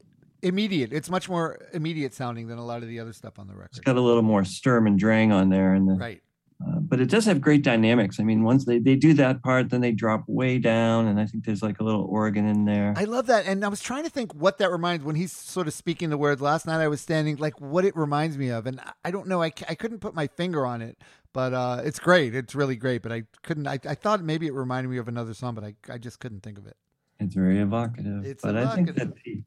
[0.43, 0.93] Immediate.
[0.93, 3.71] It's much more immediate sounding than a lot of the other stuff on the record.
[3.71, 6.21] It's got a little more Sturm and Drang on there, and the, Right.
[6.65, 8.19] Uh, but it does have great dynamics.
[8.19, 11.25] I mean, once they they do that part, then they drop way down, and I
[11.27, 12.95] think there's like a little organ in there.
[12.97, 13.45] I love that.
[13.45, 16.17] And I was trying to think what that reminds when he's sort of speaking the
[16.17, 16.41] words.
[16.41, 18.65] Last night I was standing, like what it reminds me of.
[18.65, 19.41] And I- don't know.
[19.41, 20.97] I, I couldn't put my finger on it,
[21.31, 22.33] but uh, it's great.
[22.33, 23.03] It's really great.
[23.03, 23.67] But I couldn't.
[23.67, 26.41] I, I thought maybe it reminded me of another song, but I, I just couldn't
[26.41, 26.75] think of it.
[27.19, 28.25] It's very evocative.
[28.25, 29.43] It's but I think that the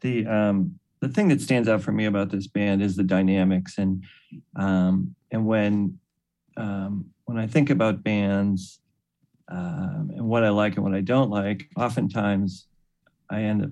[0.00, 3.78] the um the thing that stands out for me about this band is the dynamics
[3.78, 4.04] and
[4.56, 5.98] um and when
[6.56, 8.80] um when I think about bands
[9.48, 12.66] um and what I like and what I don't like, oftentimes
[13.30, 13.70] I end up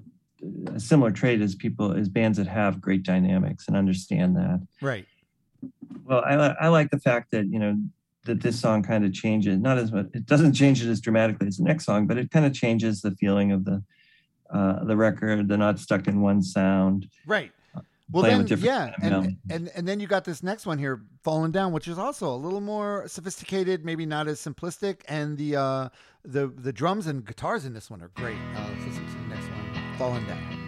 [0.74, 4.66] a similar trait as people as bands that have great dynamics and understand that.
[4.80, 5.06] Right.
[6.04, 7.76] Well, I, I like the fact that, you know,
[8.24, 11.46] that this song kind of changes, not as much, it doesn't change it as dramatically
[11.46, 13.82] as the next song, but it kind of changes the feeling of the,
[14.52, 15.48] uh, the record.
[15.48, 17.08] They're not stuck in one sound.
[17.26, 17.52] Right.
[18.12, 21.72] Well, then, yeah, and, and and then you got this next one here, "Falling Down,"
[21.72, 25.88] which is also a little more sophisticated, maybe not as simplistic, and the uh,
[26.24, 28.36] the the drums and guitars in this one are great.
[28.56, 30.59] Uh, let's listen to the next one, "Falling Down."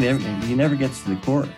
[0.00, 1.48] Can't ever, he never gets to the chorus.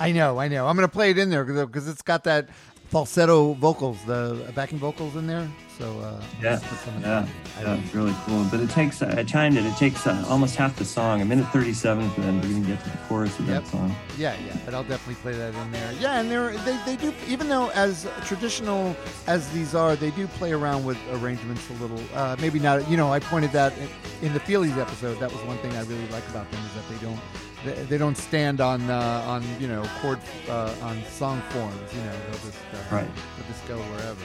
[0.00, 0.66] I know, I know.
[0.66, 2.48] I'm gonna play it in there because it's got that
[2.90, 5.48] falsetto vocals, the backing vocals in there.
[5.78, 7.28] So uh, Yeah, let's put some of yeah,
[7.60, 8.44] yeah, it's really cool.
[8.50, 11.46] But it takes, I timed it, it takes uh, almost half the song, a minute
[11.48, 13.62] 37 for them to even get to the chorus of Yep.
[13.64, 13.94] that song.
[14.18, 15.92] Yeah, yeah, but I'll definitely play that in there.
[16.00, 20.26] Yeah, and they're, they they do even though as traditional as these are, they do
[20.26, 22.00] play around with arrangements a little.
[22.14, 22.88] Uh, maybe not.
[22.90, 23.88] You know, I pointed that in,
[24.28, 25.18] in the Feelies episode.
[25.20, 27.20] That was one thing I really like about them is that they don't
[27.64, 31.94] they, they don't stand on uh, on you know chord uh, on song forms.
[31.94, 33.08] You know, they'll just uh, Right.
[33.36, 34.20] they'll just go wherever.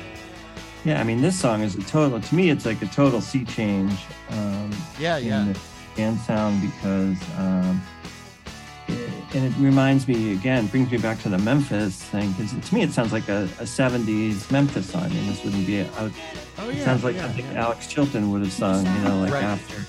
[0.84, 3.45] Yeah, I mean, this song is a total, to me, it's like a total sea
[3.45, 3.93] change.
[4.32, 5.53] Um, Yeah, yeah.
[5.95, 7.79] band sound because, um,
[8.88, 12.73] it, and it reminds me again, brings me back to the Memphis thing because to
[12.75, 15.03] me it sounds like a, a 70s Memphis song.
[15.03, 16.11] I mean, this wouldn't be out.
[16.57, 17.63] Oh it yeah, sounds like yeah, something yeah.
[17.65, 19.43] Alex Chilton would have sung, you know, like Right.
[19.43, 19.86] after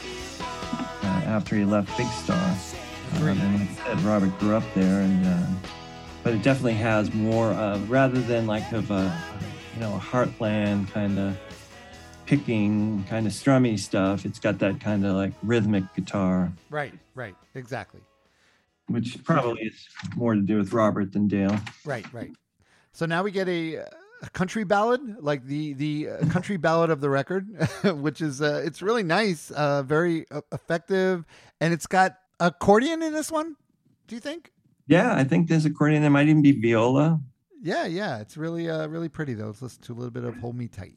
[1.07, 2.55] uh, after he left Big Star.
[3.15, 3.39] Um, Agreed.
[3.39, 5.61] and like I said, Robert grew up there, and um,
[6.23, 9.17] but it definitely has more of rather than like of a
[9.75, 11.37] you know a heartland kind of
[12.27, 14.25] picking kind of strummy stuff.
[14.25, 18.01] It's got that kind of like rhythmic guitar, Right, right, exactly.
[18.87, 19.87] which probably is
[20.17, 21.59] more to do with Robert than Dale.
[21.85, 22.31] Right, right.
[22.93, 23.77] So now we get a,
[24.23, 27.49] a country ballad, like the the uh, country ballad of the record,
[27.85, 31.25] which is uh, it's really nice, uh, very uh, effective,
[31.61, 33.57] and it's got accordion in this one.
[34.07, 34.53] Do you think?
[34.87, 36.03] Yeah, I think there's accordion.
[36.03, 37.21] There might even be viola.
[37.63, 38.19] Yeah, yeah.
[38.19, 39.47] It's really uh, really pretty though.
[39.47, 40.97] Let's listen to a little bit of "Hold Me Tight."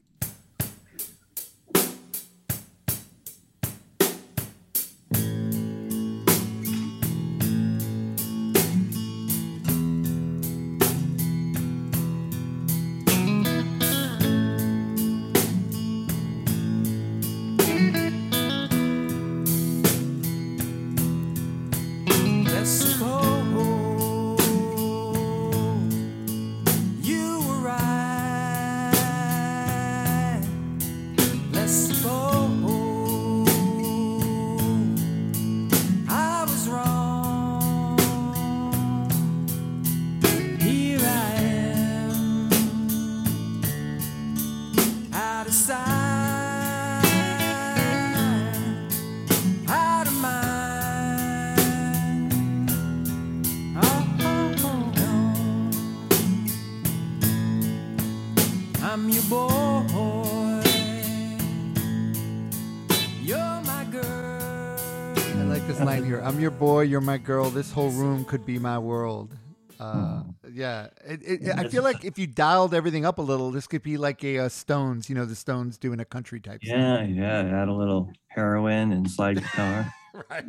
[65.76, 66.20] Here.
[66.20, 66.82] I'm your boy.
[66.82, 67.50] You're my girl.
[67.50, 69.36] This whole room could be my world.
[69.78, 73.66] Uh, yeah, it, it, I feel like if you dialed everything up a little, this
[73.66, 75.10] could be like a uh, Stones.
[75.10, 76.60] You know, the Stones doing a country type.
[76.62, 77.40] Yeah, yeah.
[77.40, 79.92] Add a little heroin and slide guitar.
[80.30, 80.44] right.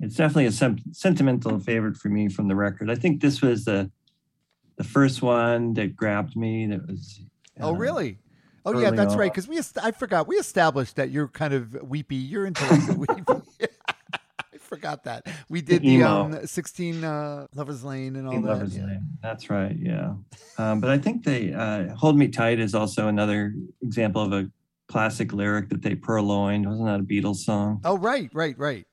[0.00, 2.90] it's definitely a sem- sentimental favorite for me from the record.
[2.90, 3.90] I think this was the
[4.76, 6.66] the first one that grabbed me.
[6.68, 7.20] That was.
[7.60, 8.18] Oh, uh, really?
[8.64, 9.30] Oh, yeah, that's right.
[9.32, 12.16] Because we, est- I forgot, we established that you're kind of weepy.
[12.16, 13.66] You're into like weepy.
[14.66, 16.06] I forgot that we did the Emo.
[16.06, 18.42] um 16 uh, Lovers Lane and all that.
[18.42, 18.84] Lover's yeah.
[18.86, 19.06] Lane.
[19.22, 19.76] That's right.
[19.78, 20.14] Yeah.
[20.58, 24.50] Um, but I think they uh, "Hold Me Tight" is also another example of a
[24.88, 26.68] classic lyric that they purloined.
[26.68, 27.80] Wasn't that a Beatles song?
[27.84, 28.86] Oh, right, right, right.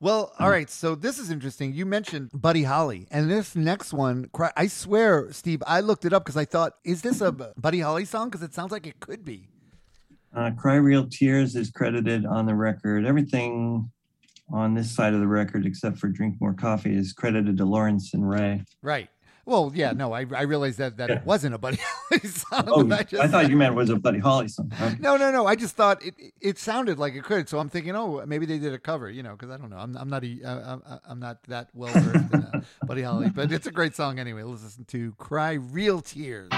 [0.00, 0.68] Well, all right.
[0.68, 1.72] So this is interesting.
[1.72, 6.24] You mentioned Buddy Holly, and this next one, I swear, Steve, I looked it up
[6.24, 8.30] because I thought, is this a Buddy Holly song?
[8.30, 9.48] Because it sounds like it could be.
[10.34, 13.06] Uh, "Cry Real Tears" is credited on the record.
[13.06, 13.88] Everything
[14.52, 18.14] on this side of the record, except for "Drink More Coffee," is credited to Lawrence
[18.14, 18.64] and Ray.
[18.82, 19.08] Right.
[19.46, 22.64] Well, yeah, no, I, I realized that that it wasn't a Buddy Holly song.
[22.66, 24.72] Oh, I, just, I thought you meant it was a Buddy Holly song.
[24.98, 25.46] No, no, no.
[25.46, 28.58] I just thought it, it- sounded like it could, so I'm thinking, oh, maybe they
[28.58, 29.76] did a cover, you know, because I don't know.
[29.76, 33.28] I'm, I'm not a, uh, I'm, I'm not that well versed in uh, Buddy Holly,
[33.28, 34.44] but it's a great song anyway.
[34.44, 36.48] Let's listen to "Cry Real Tears."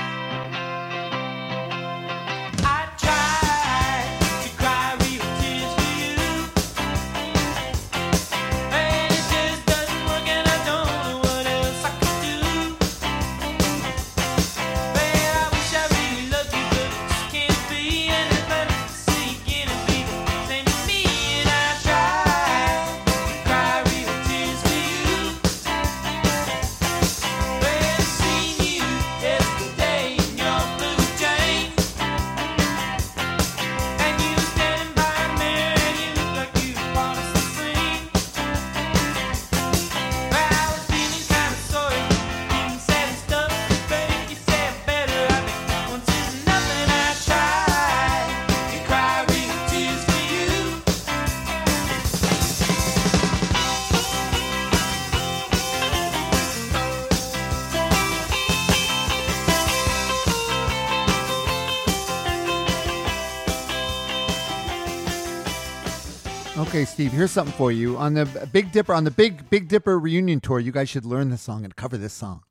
[66.76, 67.96] Okay, Steve, here's something for you.
[67.96, 71.30] On the Big Dipper, on the Big Big Dipper reunion tour, you guys should learn
[71.30, 72.42] the song and cover this song.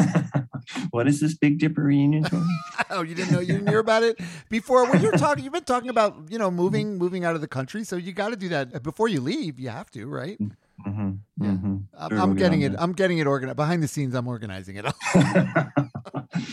[0.91, 2.41] What is this Big Dipper reunion tour?
[2.89, 4.89] Oh, you didn't know you hear about it before?
[4.89, 7.84] When you're talking, you've been talking about you know moving moving out of the country,
[7.84, 9.59] so you got to do that before you leave.
[9.59, 10.38] You have to, right?
[10.38, 11.11] hmm
[11.41, 11.51] Yeah.
[11.51, 12.74] hmm I'm, I'm getting it.
[12.78, 14.15] I'm getting it organized behind the scenes.
[14.15, 14.86] I'm organizing it.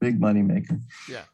[0.00, 0.80] Big money maker.
[1.10, 1.24] yeah.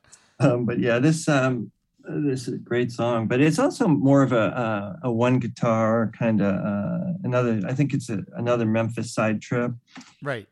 [0.40, 1.70] Um, but yeah, this um,
[2.08, 3.28] this is a great song.
[3.28, 7.60] But it's also more of a uh, a one guitar kind of uh, another.
[7.66, 9.72] I think it's a, another Memphis side trip.
[10.22, 10.46] Right.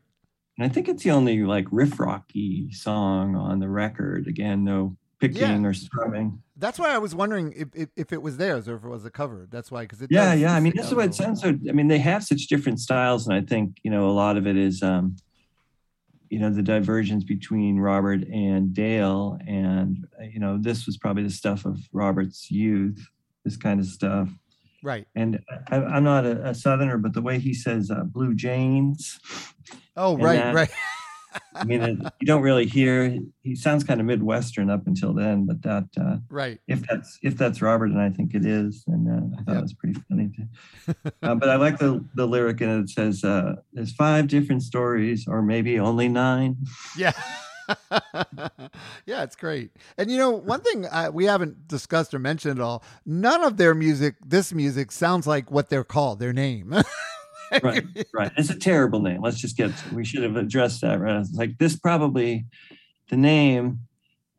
[0.59, 4.27] And I think it's the only like riff rocky song on the record.
[4.27, 5.63] Again, no picking Yeah.
[5.69, 6.43] or strumming.
[6.59, 9.05] That's why I was wondering if, if, if it was theirs or if it was
[9.05, 9.47] a cover.
[9.51, 10.11] That's why, because it.
[10.11, 10.55] Yeah, does yeah.
[10.55, 11.49] I mean, this is what it sounds so.
[11.49, 14.47] I mean, they have such different styles, and I think you know a lot of
[14.47, 15.17] it is, um,
[16.31, 21.31] you know, the divergence between Robert and Dale, and you know, this was probably the
[21.31, 23.05] stuff of Robert's youth,
[23.45, 24.29] this kind of stuff.
[24.83, 25.07] Right.
[25.15, 29.19] And I, I'm not a, a Southerner, but the way he says uh, "Blue Janes,"
[29.97, 30.71] Oh, right, that- right.
[31.55, 33.19] I mean, it, you don't really hear.
[33.43, 36.61] He sounds kind of Midwestern up until then, but that uh, Right.
[36.69, 39.59] if that's if that's Robert, and I think it is, and uh, I thought Yep.
[39.59, 40.31] it was pretty funny.
[40.37, 40.95] Too.
[41.23, 42.91] uh, but I like the the lyric in it.
[42.91, 46.57] Says, uh, "There's five different stories, or maybe only nine.
[46.97, 47.13] Yeah.
[49.07, 49.71] yeah, it's great.
[49.99, 53.57] And you know, one thing uh, we haven't discussed or mentioned at all, none of
[53.57, 56.73] their music, this music sounds like what they're called, their name.
[57.63, 58.33] Right, right.
[58.37, 59.23] It's a terrible name.
[59.23, 59.71] Let's just get.
[59.93, 61.01] We should have addressed that.
[61.01, 61.17] Right.
[61.21, 62.45] It's like this probably,
[63.09, 63.81] the name,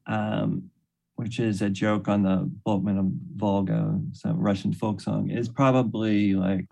[0.07, 0.69] um,
[1.15, 3.05] which is a joke on the Boatman of
[3.35, 6.65] Volga, some Russian folk song, is probably like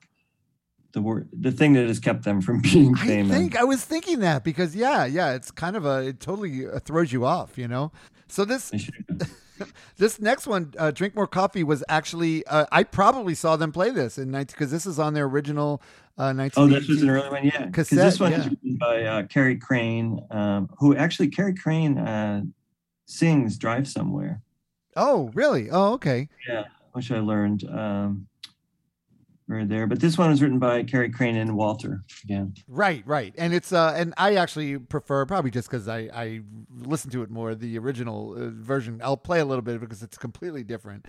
[0.91, 4.19] the word, the thing that has kept them from being I think I was thinking
[4.19, 7.67] that because yeah, yeah, it's kind of a it totally uh, throws you off, you
[7.67, 7.91] know.
[8.27, 9.31] So this They should have-
[9.97, 13.89] this next one, uh, drink more coffee, was actually uh, I probably saw them play
[13.89, 15.81] this in nineteen because this is on their original
[16.17, 16.63] uh, nineteen.
[16.63, 17.65] Oh, this was an early one, yeah.
[17.65, 18.49] Because this one is yeah.
[18.49, 22.43] written by uh, Carrie Crane, um, who actually Carrie Crane uh,
[23.05, 24.41] sings "Drive Somewhere,"
[24.95, 25.69] Oh, really?
[25.69, 26.29] Oh, okay.
[26.47, 28.27] Yeah, which I learned um,
[29.47, 29.87] right there.
[29.87, 32.55] But this one was written by Carrie Crane and Walter again.
[32.67, 36.41] Right, right, and it's uh, and I actually prefer probably just because I I
[36.77, 39.01] listen to it more the original uh, version.
[39.03, 41.07] I'll play a little bit because it's completely different.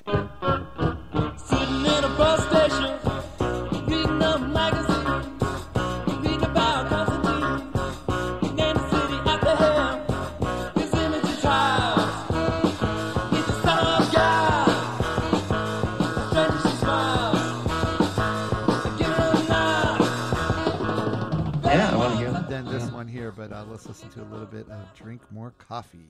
[24.16, 26.08] To a little bit of "Drink More Coffee."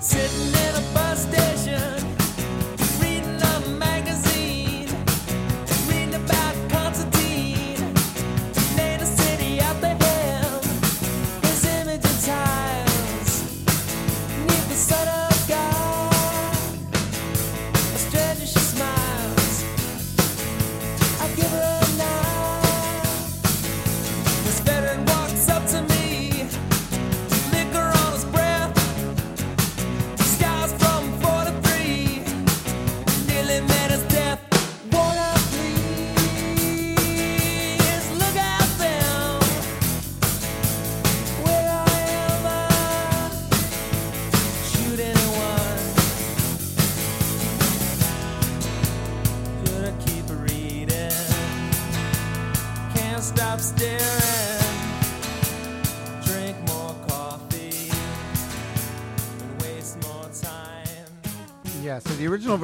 [0.00, 2.03] Sitting in a bus station,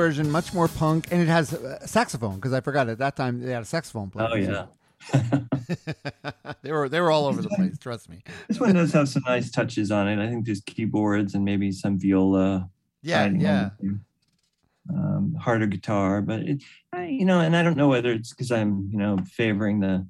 [0.00, 3.40] version much more punk, and it has uh, saxophone because I forgot at that time
[3.40, 4.28] they had a saxophone player.
[4.30, 4.66] Oh yeah.
[6.62, 7.78] they were they were all over the place.
[7.78, 8.22] Trust me.
[8.48, 10.18] This one does have some nice touches on it.
[10.24, 12.70] I think there's keyboards and maybe some viola.
[13.02, 13.70] Yeah, yeah.
[14.92, 18.50] Um, harder guitar, but it, I, you know, and I don't know whether it's because
[18.50, 20.06] I'm, you know, favoring the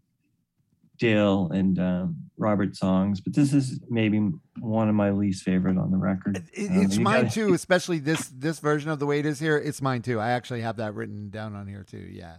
[1.05, 4.19] Dale and um, Robert songs, but this is maybe
[4.61, 6.45] one of my least favorite on the record.
[6.53, 9.27] It, Um, it's you mine gotta- too, especially this this version of the way it
[9.27, 9.57] is here.
[9.57, 10.21] It's mine too.
[10.21, 12.07] I actually have that written down on here too.
[12.13, 12.37] Yeah,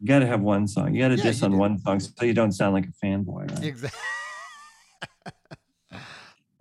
[0.00, 0.92] You got to have one song.
[0.92, 1.56] You got to Yeah, diss on do.
[1.56, 3.64] one song so you don't sound like a fanboy, right?
[3.64, 3.98] exactly.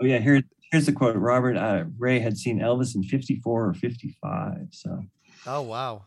[0.01, 0.41] Oh yeah, here
[0.71, 1.17] here's the quote.
[1.17, 4.67] Robert uh, Ray had seen Elvis in 54 or 55.
[4.71, 5.03] So
[5.45, 6.05] Oh wow.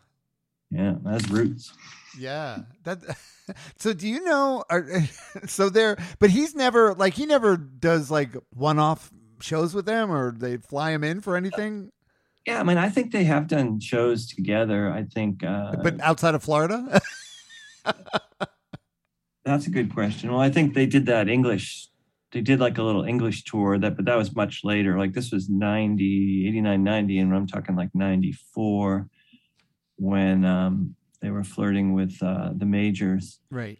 [0.72, 1.72] Yeah, that's roots.
[2.18, 2.58] Yeah.
[2.84, 2.98] That.
[3.76, 4.62] So do you know?
[4.70, 4.86] Are,
[5.46, 9.10] so there, but he's never like he never does like one off
[9.40, 11.90] shows with them, or they fly him in for anything.
[12.46, 14.90] Yeah, I mean, I think they have done shows together.
[14.90, 17.00] I think, uh, But outside of Florida,
[19.44, 20.30] that's a good question.
[20.30, 21.88] Well, I think they did that English.
[22.30, 24.98] They did like a little English tour that, but that was much later.
[24.98, 29.08] Like this was 90, 89, 90, and I'm talking like 94
[29.96, 33.40] when um, they were flirting with uh, the majors.
[33.50, 33.78] right?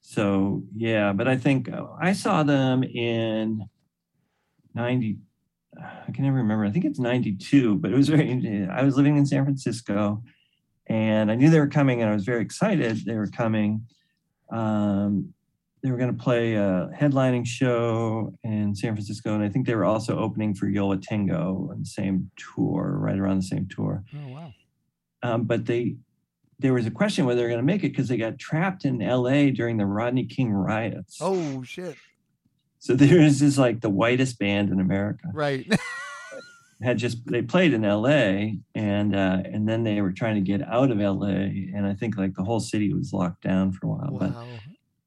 [0.00, 3.64] So yeah, but I think uh, I saw them in
[4.74, 5.18] ninety.
[5.80, 6.64] I can never remember.
[6.64, 8.66] I think it's ninety-two, but it was very.
[8.70, 10.22] I was living in San Francisco,
[10.88, 13.86] and I knew they were coming, and I was very excited they were coming.
[14.50, 15.32] Um,
[15.82, 19.74] they were going to play a headlining show in San Francisco, and I think they
[19.74, 23.66] were also opening for Yo La Tengo on the same tour, right around the same
[23.68, 24.52] tour Oh wow.
[25.22, 25.96] Um, but they
[26.58, 29.02] there was a question whether they're going to make it because they got trapped in
[29.02, 29.50] L.A.
[29.50, 31.18] during the Rodney King riots.
[31.20, 31.96] Oh shit.
[32.78, 35.66] so there is this like the whitest band in America Right.
[36.82, 38.58] had just they played in L.A.
[38.74, 41.70] and uh, and then they were trying to get out of L.A.
[41.74, 44.46] and I think like the whole city was locked down for a while, wow.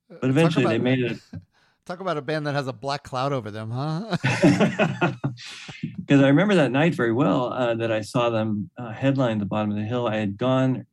[0.10, 1.18] but but eventually they made it.
[1.86, 4.18] Talk about a band that has a black cloud over them, huh?
[6.06, 9.46] Because I remember that night very well uh, that I saw them uh, headline the
[9.46, 10.08] bottom of the hill.
[10.08, 10.86] I had gone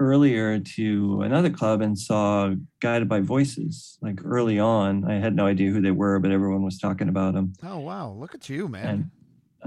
[0.00, 5.04] earlier to another club and saw Guided by Voices like early on.
[5.04, 7.52] I had no idea who they were, but everyone was talking about them.
[7.62, 8.10] oh wow.
[8.10, 8.88] Look at you, man.
[8.88, 9.10] And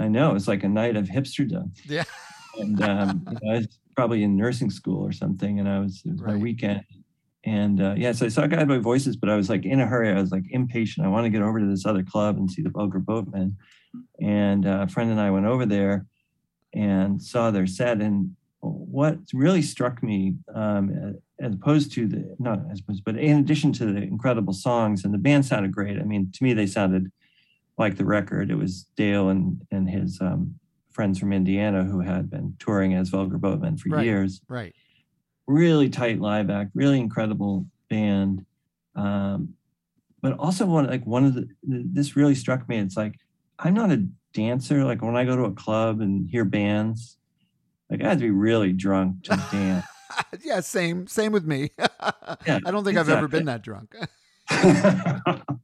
[0.05, 1.71] I know it's like a night of hipsterdom.
[1.85, 2.03] Yeah.
[2.59, 6.03] And um, you know, I was probably in nursing school or something, and I was
[6.05, 6.83] it was my weekend.
[7.45, 9.87] And uh, yeah, so I saw Guided by Voices, but I was like in a
[9.87, 10.11] hurry.
[10.11, 11.03] I was like impatient.
[11.03, 13.57] I want to get over to this other club and see the Vulgar Boatmen.
[14.19, 16.05] And a friend and I went over there
[16.73, 18.01] and saw their set.
[18.01, 23.37] And what really struck me, um, as opposed to the not as opposed, but in
[23.39, 25.99] addition to the incredible songs, and the band sounded great.
[25.99, 27.11] I mean, to me, they sounded
[27.77, 28.51] like the record.
[28.51, 30.55] It was Dale and and his um,
[30.91, 34.05] friends from Indiana who had been touring as Vulgar Boatmen for Right.
[34.05, 34.73] years right.
[35.47, 38.45] really tight live act, really incredible band.
[38.95, 39.55] Um,
[40.21, 42.77] but also one like one of the this really struck me.
[42.77, 43.15] It's like
[43.63, 44.83] I'm not a dancer.
[44.83, 47.17] Like when I go to a club and hear bands,
[47.89, 49.85] like I have to be really drunk to dance.
[50.43, 51.71] yeah, same same with me.
[52.45, 53.95] Yeah, I don't think I've ever been that drunk.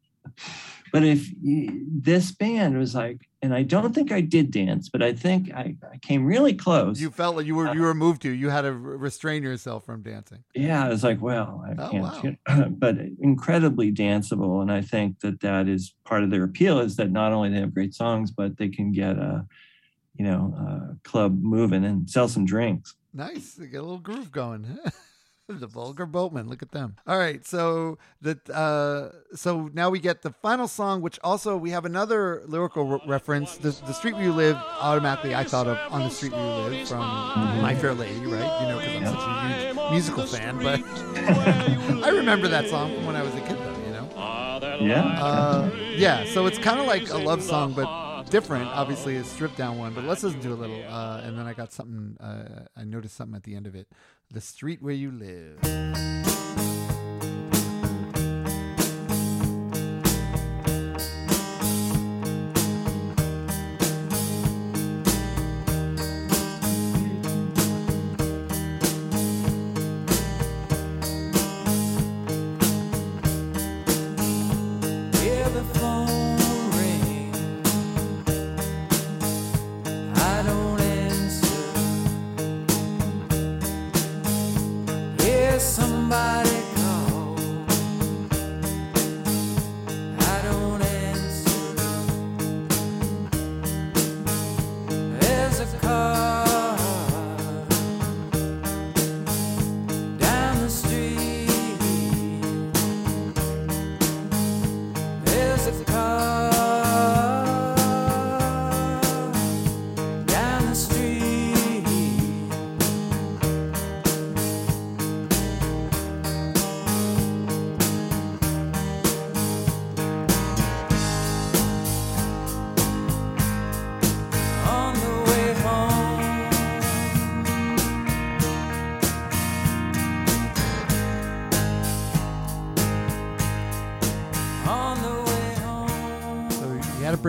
[0.92, 5.02] but if you, this band was like, and I don't think I did dance, but
[5.02, 7.00] I think I, I came really close.
[7.00, 8.30] You felt like you were uh, you were moved to.
[8.30, 10.44] You had to restrain yourself from dancing.
[10.54, 12.66] yeah, I was like, well, I Oh, can't, wow.
[12.70, 17.12] but incredibly danceable, and I think that that is part of their appeal is that
[17.12, 19.46] not only they have great songs, but they can get a,
[20.18, 22.96] you know, a club moving and sell some drinks.
[23.14, 23.54] Nice.
[23.56, 24.78] They get a little groove going.
[25.60, 26.48] the vulgar boatman.
[26.48, 26.96] Look at them.
[27.08, 27.46] All right.
[27.46, 32.44] So that uh so now we get the final song, which also we have another
[32.46, 33.58] lyrical re- reference.
[33.58, 34.56] The, the street where you live.
[34.80, 38.62] Automatically, I thought of on the street where you live from My Fair Lady, right?
[38.62, 40.58] You know, because I'm such a huge musical fan.
[40.60, 40.82] But
[42.06, 43.78] I remember that song from when I was a kid, though.
[43.86, 44.80] You know.
[44.82, 45.04] Yeah.
[45.22, 46.26] Uh, yeah.
[46.26, 48.68] So it's kind of like a love song, but different.
[48.68, 49.94] Obviously, a stripped down one.
[49.94, 50.84] But let's listen to a little.
[50.88, 52.18] Uh, and then I got something.
[52.20, 53.88] Uh, I noticed something at the end of it.
[54.32, 56.29] The street where you live.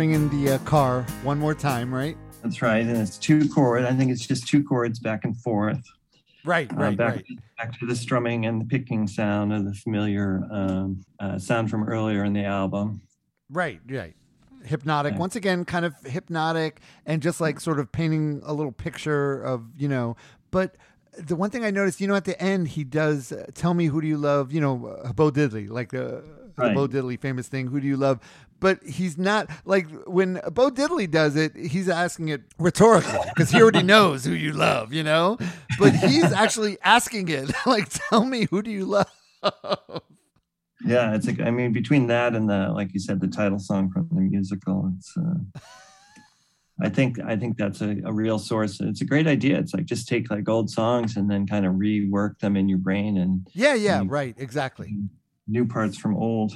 [0.01, 2.17] You bring in the uh, car one more time, right?
[2.43, 3.85] That's right, and it's two chord.
[3.85, 5.83] I think it's just two chords back and forth.
[6.43, 6.73] Right.
[6.73, 6.97] uh, Right.
[6.97, 7.27] back, right.
[7.59, 11.85] back to the strumming and the picking sound of the familiar um, uh, sound from
[11.87, 13.03] earlier in the album.
[13.51, 13.81] Right.
[13.87, 14.15] Right.
[14.65, 15.19] Hypnotic.
[15.19, 19.67] Once again, kind of hypnotic and just like sort of painting a little picture of
[19.77, 20.17] you know.
[20.51, 20.77] But
[21.19, 23.87] the one thing I noticed, you know, at the end he does uh, tell me
[23.87, 26.25] who do you love, you know, uh, Bo Diddley, like the,
[26.57, 26.75] the Right.
[26.75, 28.21] Bo Diddley famous thing, who do you love?
[28.61, 33.61] But he's not like when Bo Diddley does it, he's asking it rhetorically because he
[33.61, 35.39] already knows who you love, you know.
[35.79, 39.11] But he's actually asking it like, tell me who do you love?
[40.85, 43.91] Yeah, it's like I mean between that and the like you said the title song
[43.91, 45.15] from the musical, it's.
[45.17, 45.61] Uh,
[46.83, 48.81] I think I think that's a, a real source.
[48.81, 49.59] It's a great idea.
[49.59, 52.79] It's like just take like old songs and then kind of rework them in your
[52.79, 54.11] brain and Yeah, yeah, Mm.
[54.11, 54.97] right, exactly.
[55.47, 56.53] new parts from old.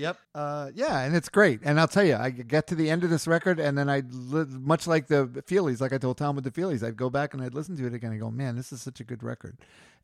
[0.00, 0.16] Yep.
[0.34, 1.60] Uh, yeah, and it's great.
[1.62, 4.02] And I'll tell you, I get to the end of this record, and then I,
[4.08, 7.42] much like the Feelies, like I told Tom with the Feelies, I'd go back and
[7.42, 9.58] I'd listen to it again and go, man, this is such a good record.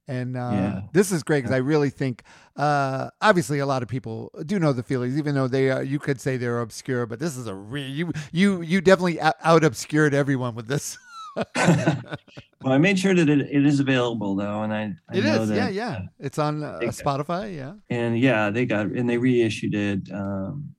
[0.08, 0.80] And uh, Yeah.
[0.92, 2.22] this is great because I really think,
[2.56, 5.98] uh, obviously, a lot of people do know the Feelies, even though they are, you
[5.98, 10.12] could say they're obscure, but this is a real, you, you, you definitely out obscured
[10.14, 10.98] everyone with this.
[12.62, 15.48] Well, I made sure that it, it is available though, and I, I It is,
[15.50, 16.00] that, yeah, yeah.
[16.18, 17.74] It's on uh, Spotify, yeah.
[17.90, 20.74] and yeah, they got and they reissued it um,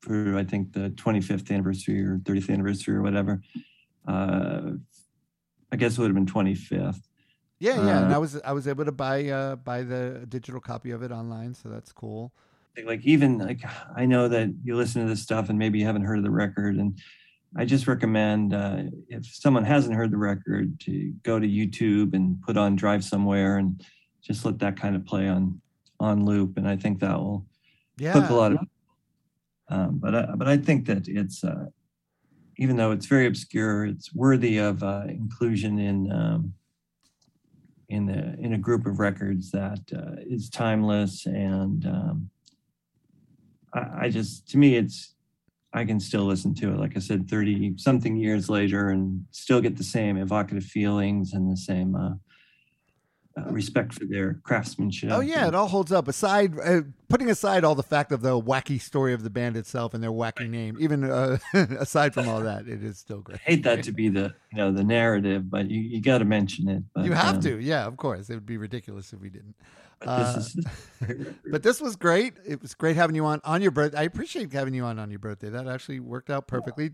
[0.00, 3.42] for I think the 25th anniversary or 30th anniversary or whatever.
[4.08, 4.70] Uh,
[5.70, 7.02] I guess it would have been 25th.
[7.58, 10.60] Yeah, yeah, and Uh, I was I was able to buy uh, buy the digital
[10.60, 12.32] copy of it online, so that's cool.
[12.82, 13.60] Like even like
[13.94, 16.30] I know that you listen to this stuff and maybe you haven't heard of the
[16.30, 16.98] record, and
[17.56, 22.40] I just recommend uh, if someone hasn't heard the record to go to YouTube and
[22.42, 23.80] put on Drive Somewhere and
[24.22, 25.60] just let that kind of play on
[26.00, 27.46] on loop, and I think that will
[27.98, 28.58] Yeah, hook a lot of
[29.68, 31.66] um, but I, but I think that it's uh,
[32.58, 36.54] even though it's very obscure, it's worthy of uh, inclusion in um,
[37.88, 42.30] in the in a group of records that uh, is timeless and um,
[43.72, 45.13] I, I just to me it's
[45.74, 49.60] I can still listen to it like I said thirty something years later and still
[49.60, 52.14] get the same evocative feelings and the same uh,
[53.36, 55.10] uh, respect for their craftsmanship.
[55.10, 56.06] Oh yeah, it all holds up.
[56.06, 59.92] Aside, uh, putting aside all the fact of the wacky story of the band itself
[59.92, 63.38] and their wacky name, even uh, aside from all that, it is still great.
[63.38, 66.24] I hate that to be the you know the narrative, but you, you got to
[66.24, 66.84] mention it.
[66.94, 68.30] But, you have um, to, yeah, of course.
[68.30, 69.56] It would be ridiculous if we didn't.
[70.04, 70.66] But Uh, this is
[71.50, 72.34] but this was great.
[72.46, 73.98] It was great having you on on your birthday.
[73.98, 75.48] I appreciate having you on on your birthday.
[75.50, 76.90] That actually worked out perfectly.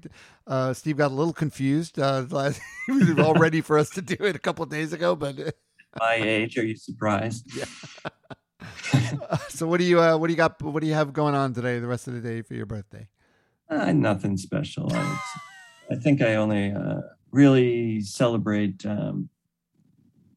[0.46, 1.98] Uh, Steve got a little confused.
[1.98, 4.92] Uh, last- he was all ready for us to do it a couple of days
[4.92, 5.36] ago, but
[5.98, 6.56] my age.
[6.58, 7.46] Are you surprised?
[7.56, 7.64] Yeah.
[9.48, 10.60] so what do you uh, what do you got?
[10.62, 11.78] What do you have going on today?
[11.78, 13.08] The rest of the day for your birthday?
[13.68, 14.92] Uh, nothing special.
[14.92, 15.18] I,
[15.92, 17.00] I think I only uh,
[17.30, 19.28] really celebrate um,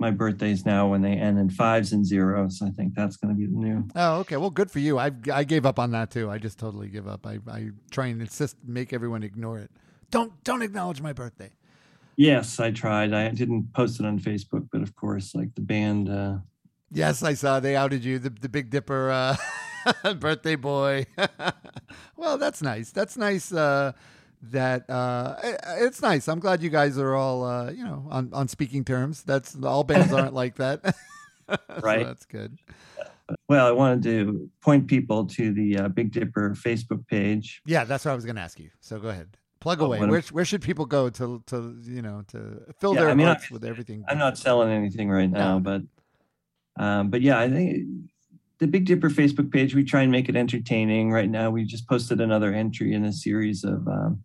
[0.04, 2.62] my birthdays now when they end in fives and zeros.
[2.62, 3.88] I think that's going to be the new.
[3.96, 4.36] Oh, okay.
[4.36, 5.00] Well, good for you.
[5.00, 6.30] I I gave up on that too.
[6.30, 7.26] I just totally give up.
[7.26, 9.72] I I try and insist make everyone ignore it.
[10.12, 11.52] Don't don't acknowledge my birthday.
[12.18, 13.14] Yes, I tried.
[13.14, 16.10] I didn't post it on Facebook, but of course, like the band.
[16.10, 16.40] Uh,
[16.96, 21.08] Yes, I saw they outed you, the the Big Dipper uh, birthday boy.
[22.18, 22.92] well, that's nice.
[22.92, 23.52] That's nice.
[23.52, 23.94] Uh,
[24.52, 25.36] that uh,
[25.80, 26.28] it's nice.
[26.28, 29.24] I'm glad you guys are all uh, you know on on speaking terms.
[29.24, 30.96] That's all bands aren't like that.
[31.50, 32.06] So Right.
[32.06, 32.58] that's good.
[33.50, 37.62] well, I wanted to point people to the uh, Big Dipper Facebook page.
[37.66, 38.70] Yeah, that's what I was going to ask you.
[38.80, 40.00] So go ahead, plug Oh, away.
[40.00, 43.28] Where where should people go to to you know to fill Yeah, their I mean,
[43.28, 44.06] hearts with everything?
[44.08, 45.64] I'm not selling anything right now, No.
[46.76, 47.86] but um, but yeah, I think
[48.64, 49.76] the Big Dipper Facebook page.
[49.76, 51.12] We try and make it entertaining.
[51.12, 54.24] Right now, we just posted another entry in a series of um,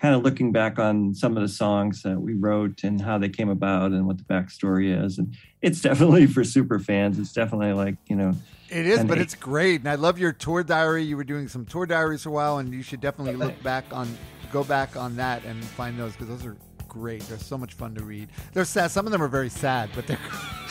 [0.00, 3.28] kind of looking back on some of the songs that we wrote and how they
[3.28, 5.18] came about and what the backstory is.
[5.18, 5.32] And
[5.62, 7.20] it's definitely for super fans.
[7.20, 8.34] It's definitely like you know.
[8.68, 11.04] It is, but it- it's great, and I love your tour diary.
[11.04, 13.84] You were doing some tour diaries for a while, and you should definitely look back
[13.92, 14.08] on,
[14.52, 16.56] go back on that and find those because those are
[16.88, 17.22] great.
[17.28, 18.28] They're so much fun to read.
[18.54, 18.90] They're sad.
[18.90, 20.18] Some of them are very sad, but they're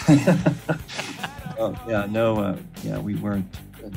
[1.60, 3.46] Oh yeah, no, uh, yeah, we weren't.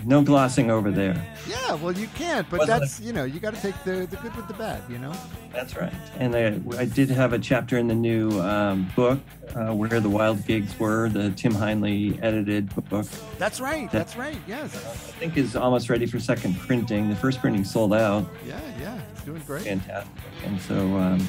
[0.05, 1.21] No glossing over there.
[1.49, 1.75] yeah.
[1.75, 4.35] Well, you can't, but Wasn't that's you know you got to take the the good
[4.37, 4.83] with the bad.
[4.89, 5.13] You know.
[5.53, 5.93] That's right.
[6.19, 9.19] And I, I did have a chapter in the new um, book
[9.57, 13.07] uh, where the wild gigs were, the Tim Heinley edited book.
[13.39, 13.91] That's right.
[13.91, 14.37] That- That's right.
[14.47, 14.73] Yes.
[14.77, 17.09] I think is almost ready for second printing.
[17.09, 18.61] The first printing sold out, Yeah.
[18.81, 19.01] Yeah.
[19.13, 19.65] It's doing great.
[19.65, 20.13] fantastic,
[20.45, 21.27] and so um,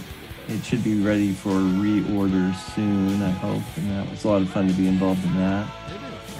[0.49, 3.23] it should be ready for reorder soon.
[3.23, 5.67] I hope, and that was a lot of fun to be involved in that.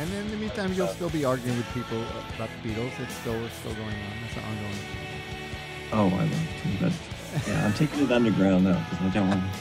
[0.01, 2.01] And in the meantime, you'll still be arguing with people
[2.35, 2.99] about the Beatles.
[2.99, 4.13] It's still it's still going on.
[4.25, 4.79] It's an ongoing.
[5.93, 9.43] Oh, I love to, but yeah, I'm taking it underground though because I don't want.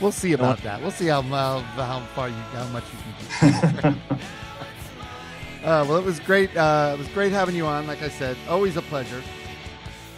[0.00, 0.80] We'll see about that.
[0.80, 3.98] We'll see how how, how far you how much you can do.
[5.64, 6.54] uh, well, it was great.
[6.56, 7.86] Uh, it was great having you on.
[7.86, 9.22] Like I said, always a pleasure.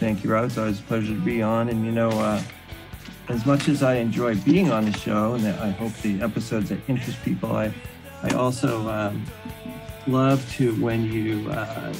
[0.00, 0.46] Thank you, Rob.
[0.46, 1.68] It's always a pleasure to be on.
[1.68, 2.42] And you know, uh,
[3.28, 6.78] as much as I enjoy being on the show, and I hope the episodes that
[6.88, 7.74] interest people, I,
[8.22, 9.26] I also um,
[10.08, 11.92] love to when you uh,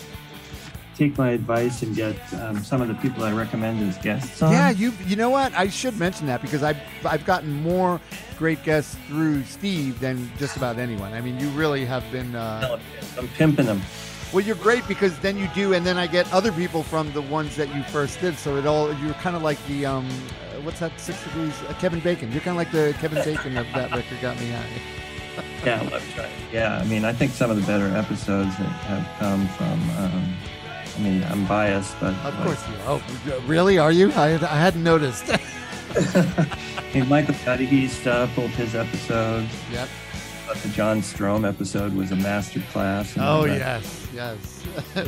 [0.97, 4.53] take my advice and get um, some of the people I recommend as guests on.
[4.53, 5.53] Yeah, you you know what?
[5.55, 8.01] I should mention that because I've I've gotten more
[8.39, 11.13] great guests through Steve than just about anyone.
[11.13, 12.35] I mean, you really have been.
[12.35, 12.79] Uh,
[13.19, 13.83] I'm pimping them.
[14.33, 17.23] well, you're great because then you do, and then I get other people from the
[17.23, 18.37] ones that you first did.
[18.39, 20.09] So it all you're kind of like the um,
[20.63, 20.99] what's that?
[20.99, 21.55] Six degrees.
[21.69, 22.33] Uh, Kevin Bacon.
[22.33, 24.21] You're kind of like the Kevin Bacon of that record.
[24.21, 24.67] Got me high.
[25.65, 26.31] Yeah, I love trying.
[26.53, 29.91] Yeah, I mean, I think some of the better episodes that have come from.
[29.99, 30.35] Um,
[30.97, 32.75] I mean, I'm biased, but Of like, course you.
[32.87, 33.77] Oh, really?
[33.79, 34.13] Are you?
[34.13, 35.25] I, I hadn't noticed.
[35.97, 36.47] I
[36.95, 39.51] mean, Michael Cudahy stuff, both his episodes.
[39.73, 39.89] yep.
[40.47, 43.15] But the John Strohm episode was a master class.
[43.19, 44.63] Oh that- yes, yes.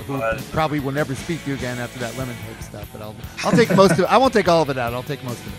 [0.07, 2.89] Who But- probably will never speak to you again after that lemon tape stuff.
[2.93, 3.15] But I'll
[3.45, 4.07] I'll take most of it.
[4.07, 4.93] I won't take all of it out.
[4.95, 5.55] I'll take most of it.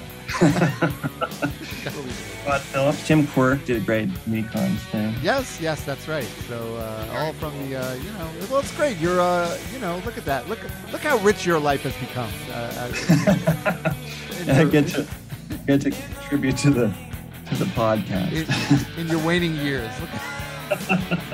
[2.41, 5.13] Scott Phillips, Tim Quirk did a great Mekons thing.
[5.21, 6.27] yes, yes, that's right.
[6.47, 8.97] So uh, all from the uh, you know, well, it's great.
[8.97, 10.47] You're uh, you know, look at that.
[10.49, 10.59] Look
[10.91, 12.29] look how rich your life has become.
[12.51, 12.89] Uh,
[13.75, 13.93] uh,
[14.59, 15.05] I get to
[15.67, 16.93] get to contribute to the
[17.49, 18.31] to the podcast.
[18.95, 19.91] in, in your waning years.
[19.99, 20.09] Look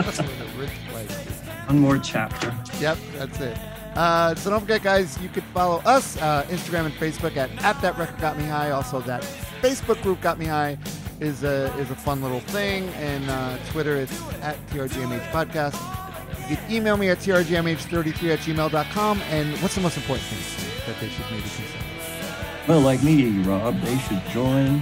[0.05, 1.11] what a rich place.
[1.67, 2.53] One more chapter.
[2.79, 3.57] Yep, that's it.
[3.95, 7.81] Uh, so don't forget, guys, you could follow us uh, Instagram and Facebook at, at
[7.81, 8.71] that record got me high.
[8.71, 9.21] Also, that
[9.61, 10.77] Facebook group got me high
[11.21, 15.79] is a is a fun little thing, and uh, Twitter it's at trgmh podcast.
[16.49, 19.21] You can email me at trgmh33 at gmail.com.
[19.31, 21.83] And what's the most important thing that they should maybe consider?
[22.67, 24.81] Well, like me, Rob, they should join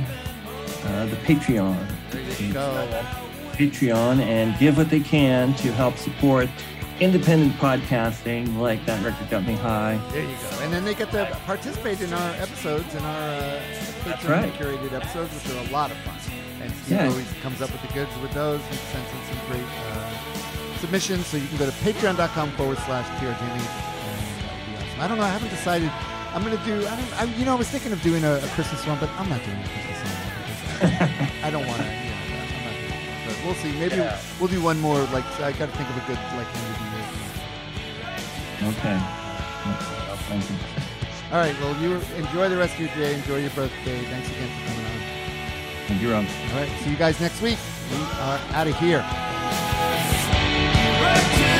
[0.86, 1.88] uh, the Patreon.
[2.12, 3.06] There you go.
[3.54, 6.50] Patreon and give what they can to help support
[7.00, 10.00] independent podcasting like that record got me high.
[10.12, 10.60] There you go.
[10.62, 13.62] And then they get to participate in our episodes, in our uh,
[14.04, 14.54] Patreon right.
[14.54, 16.16] curated episodes, which are a lot of fun.
[16.62, 17.08] and Steve Yeah.
[17.10, 21.26] always comes up with the goods with those and sends in some great uh, submissions.
[21.28, 25.02] So you can go to patreon.com forward slash TR Jimmy, and that would be awesome.
[25.02, 25.24] I don't know.
[25.24, 25.92] I haven't decided.
[26.34, 26.86] I'm gonna do.
[26.88, 27.22] I don't.
[27.22, 29.44] I, you know, I was thinking of doing a, a Christmas one, but I'm not
[29.44, 30.00] doing a Christmas
[30.80, 31.86] because I, don't want to.
[31.86, 33.28] You know, I'm not doing it.
[33.28, 33.72] But we'll see.
[33.80, 34.18] Maybe Yeah.
[34.40, 34.98] we'll do one more.
[35.14, 36.50] Like I got to think of a good like
[38.64, 39.00] Okay.
[40.30, 40.56] Thank you.
[41.32, 41.60] All right.
[41.60, 43.16] Well, you enjoy the rest of your day.
[43.16, 44.00] Enjoy your birthday.
[44.06, 45.00] Thanks again for coming on.
[45.88, 46.26] Thank you, Rob.
[46.52, 46.70] All right.
[46.84, 47.58] See you guys next week.
[47.92, 49.00] We are out of here.
[51.02, 51.53] Right to